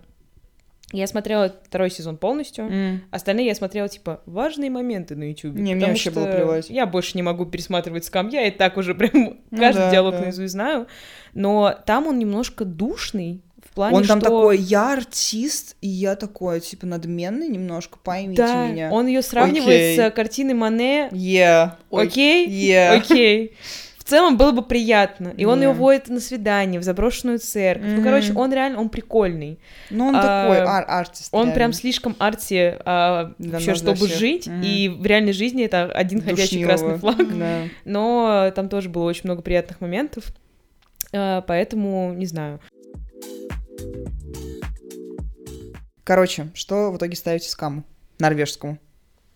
[0.93, 2.65] Я смотрела второй сезон полностью.
[2.65, 3.03] М.
[3.09, 5.55] Остальные я смотрела, типа, важные моменты на YouTube.
[5.55, 6.69] Не, мне вообще было плевать.
[6.69, 8.29] Я больше не могу пересматривать скам.
[8.29, 9.11] Я и так уже прям
[9.49, 10.21] Ну каждый да, диалог да.
[10.21, 10.87] наизусть знаю.
[11.33, 13.41] Но там он немножко душный.
[13.65, 14.29] В плане, Он там что...
[14.29, 18.91] такой, я артист, и я такой, типа, надменный немножко, поймите Да, меня.
[18.91, 19.97] он ее сравнивает Окей.
[19.97, 21.09] с картиной Мане.
[21.11, 21.71] Yeah.
[21.89, 22.47] Окей?
[22.47, 22.97] yeah.
[22.97, 23.55] Окей.
[24.03, 25.29] В целом было бы приятно.
[25.29, 27.87] И он ее водит на свидание, в заброшенную церковь.
[27.95, 29.59] Ну, короче, он реально, он прикольный.
[29.89, 31.29] Ну, он А, такой, ар- артист.
[31.31, 31.55] Он реально.
[31.55, 34.19] прям слишком арти а, вообще, чтобы всех.
[34.19, 34.49] жить.
[34.61, 36.97] И в реальной жизни это один ходячий Душнилого.
[36.97, 37.67] красный флаг.
[37.85, 40.25] Но там тоже было очень много приятных моментов.
[41.13, 42.59] А, Поэтому, не знаю.
[46.03, 47.83] Короче, что в итоге ставите скаму?
[48.19, 48.77] Норвежскому.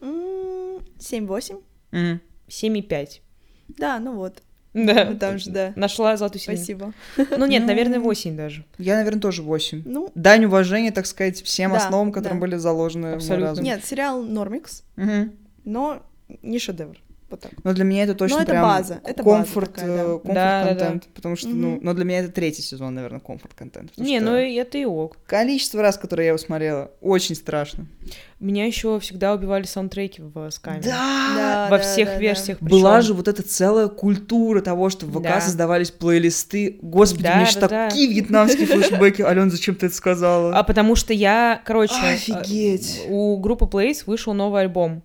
[0.01, 1.61] М, 7-8?
[1.91, 2.20] Мгм.
[2.49, 3.22] 7,5.
[3.70, 4.41] Да, ну вот.
[4.74, 5.05] Да.
[5.11, 5.74] Ну, там же, да.
[5.76, 6.93] Нашла золотую середину.
[7.15, 7.38] Спасибо.
[7.38, 8.63] Ну нет, Ну, наверное, 8 даже.
[8.78, 9.84] Я, наверное, тоже 8.
[9.86, 12.41] Ну, Дань уважения, так сказать, всем Да, основам, которым да.
[12.41, 13.61] были заложены Абсолютно.
[13.61, 15.32] нет, сериал Нормикс, Мгм.
[15.65, 16.03] но
[16.43, 16.97] не шедевр.
[17.30, 17.52] Вот так.
[17.66, 20.02] Но для меня это точно это прям база, это база комфорт, такая, да.
[20.04, 20.80] э, комфорт Да, да, да.
[20.86, 21.80] контент, потому что, ну, Мгм.
[21.84, 23.92] но для меня это третий сезон, наверное, комфорт контент.
[23.98, 25.18] Не, ну и это и ок.
[25.26, 27.86] количество раз, которые я его смотрела, очень страшно.
[28.40, 30.82] Меня еще всегда убивали саундтреки в скаме.
[30.84, 32.20] Да, Во да, всех да, да.
[32.22, 32.62] версиях.
[32.62, 33.08] Была причём.
[33.08, 35.42] же вот эта целая культура того, что в ВК Да.
[35.42, 36.78] создавались плейлисты.
[36.82, 37.90] Господи, Да, у меня сейчас да, да.
[37.90, 39.22] такие вьетнамские флешбеки.
[39.24, 40.56] Ален, зачем ты это сказала?
[40.58, 43.02] А потому что я, короче, Офигеть.
[43.06, 45.04] э, у группы Place вышел новый альбом.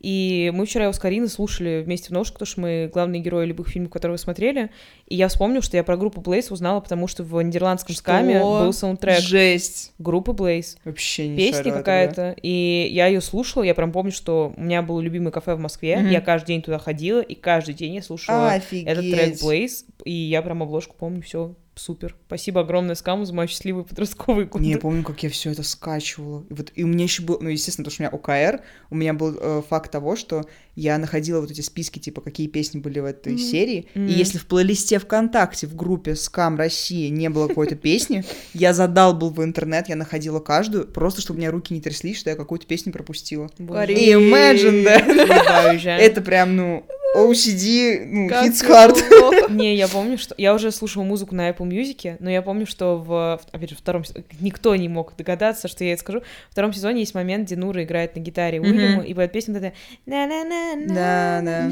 [0.00, 3.46] И мы вчера его с Кариной слушали вместе в наушниках, потому что мы главные герои
[3.46, 4.70] любых фильмов, которые вы смотрели.
[5.06, 8.00] И я вспомнил, что я про группу Blaze узнала, потому что в нидерландском Что?
[8.02, 9.92] скаме был саундтрек Жесть.
[9.98, 10.76] группы Blaze.
[10.84, 12.36] Вообще не Песня какая-то.
[12.42, 13.62] И я ее слушала.
[13.62, 15.96] Я прям помню, что у меня было любимое кафе в Москве.
[15.96, 16.10] Мгм.
[16.10, 18.86] Я каждый день туда ходила, и каждый день я слушала Офигеть.
[18.86, 19.84] этот трек Blaze.
[20.04, 22.14] И я прям обложку помню, все супер.
[22.26, 24.64] Спасибо огромное скаму за мои счастливые подростковые годы.
[24.64, 26.44] Не, я помню, как я все это скачивала.
[26.50, 28.60] И вот и у меня еще был, ну, естественно, потому что у меня ОКР,
[28.90, 32.78] у меня был э, факт того, что я находила вот эти списки, типа, какие песни
[32.78, 33.42] были в этой Мгм.
[33.42, 33.88] серии.
[33.94, 34.06] Мгм.
[34.06, 38.24] И если в плейлисте ВКонтакте в группе Скам России не было какой-то песни,
[38.54, 42.30] я задалбил в интернет, я находила каждую, просто чтобы у меня руки не тряслись, что
[42.30, 43.48] я какую-то песню пропустила.
[43.68, 43.98] Карин.
[43.98, 45.98] Imagine, да?
[45.98, 46.84] Это прям, ну,
[47.16, 49.50] OCD, ну, Как hits hard.
[49.52, 50.34] Не, я помню, что...
[50.38, 53.40] Я уже слушала музыку на Apple Music, но я помню, что в...
[53.50, 54.04] Опять же, втором...
[54.40, 56.20] Никто не мог догадаться, что я это скажу.
[56.48, 58.60] В втором сезоне есть момент, где Нура играет на гитаре.
[58.60, 59.72] Уильяму, и поет песню.
[60.06, 60.94] «На-на-на-на».
[60.94, 61.70] Да, да.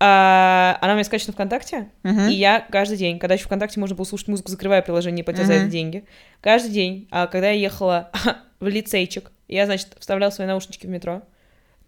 [0.00, 2.28] А, Она у меня скачана ВКонтакте, Мгм.
[2.28, 5.44] и я каждый день, когда еще ВКонтакте можно было слушать музыку, закрывая приложение и платя
[5.44, 5.62] за Мгм.
[5.62, 6.04] это деньги,
[6.40, 8.10] каждый день, а когда я ехала
[8.60, 11.22] в лицейчик, я, значит, вставляла свои наушнички в метро,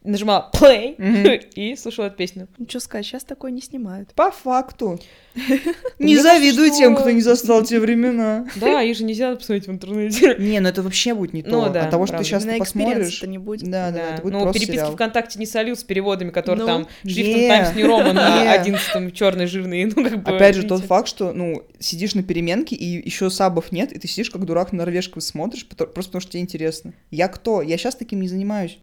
[0.07, 1.41] нажимала play Мгм.
[1.55, 2.49] и слушала эту песню.
[2.59, 4.15] Ну, что сказать, сейчас такое не снимают.
[4.15, 4.99] По факту.
[5.99, 8.47] Не завидуй кажется, тем, кто не застал те времена.
[8.57, 10.35] Да, их же нельзя посмотреть в интернете.
[10.39, 11.51] Не, ну это вообще будет не то.
[11.67, 12.69] Ну да, От того, что ты сейчас посмотришь.
[12.69, 13.69] экспириенс-то не будет.
[13.71, 14.91] Да, да, это будет ну, просто переписки.
[14.93, 18.49] ВКонтакте не сольют с переводами, которые Ну, там шрифтом Times New Roman на не.
[18.49, 20.31] одиннадцатом черный жирный, ну как бы.
[20.31, 24.09] Опять же, тот факт, что, ну, сидишь на переменке, и еще сабов нет, и ты
[24.09, 26.95] сидишь как дурак на норвежском смотришь, просто потому что тебе интересно.
[27.11, 27.61] Я кто?
[27.61, 28.79] Я сейчас таким не занимаюсь.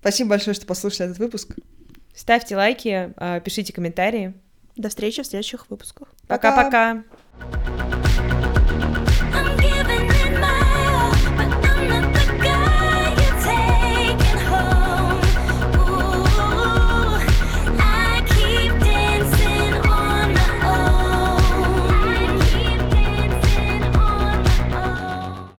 [0.00, 1.56] Спасибо большое, что послушали этот выпуск.
[2.14, 4.34] Ставьте лайки, а, пишите комментарии.
[4.76, 6.08] До встречи в следующих выпусках.
[6.26, 6.50] Пока.
[6.52, 7.79] Пока-пока.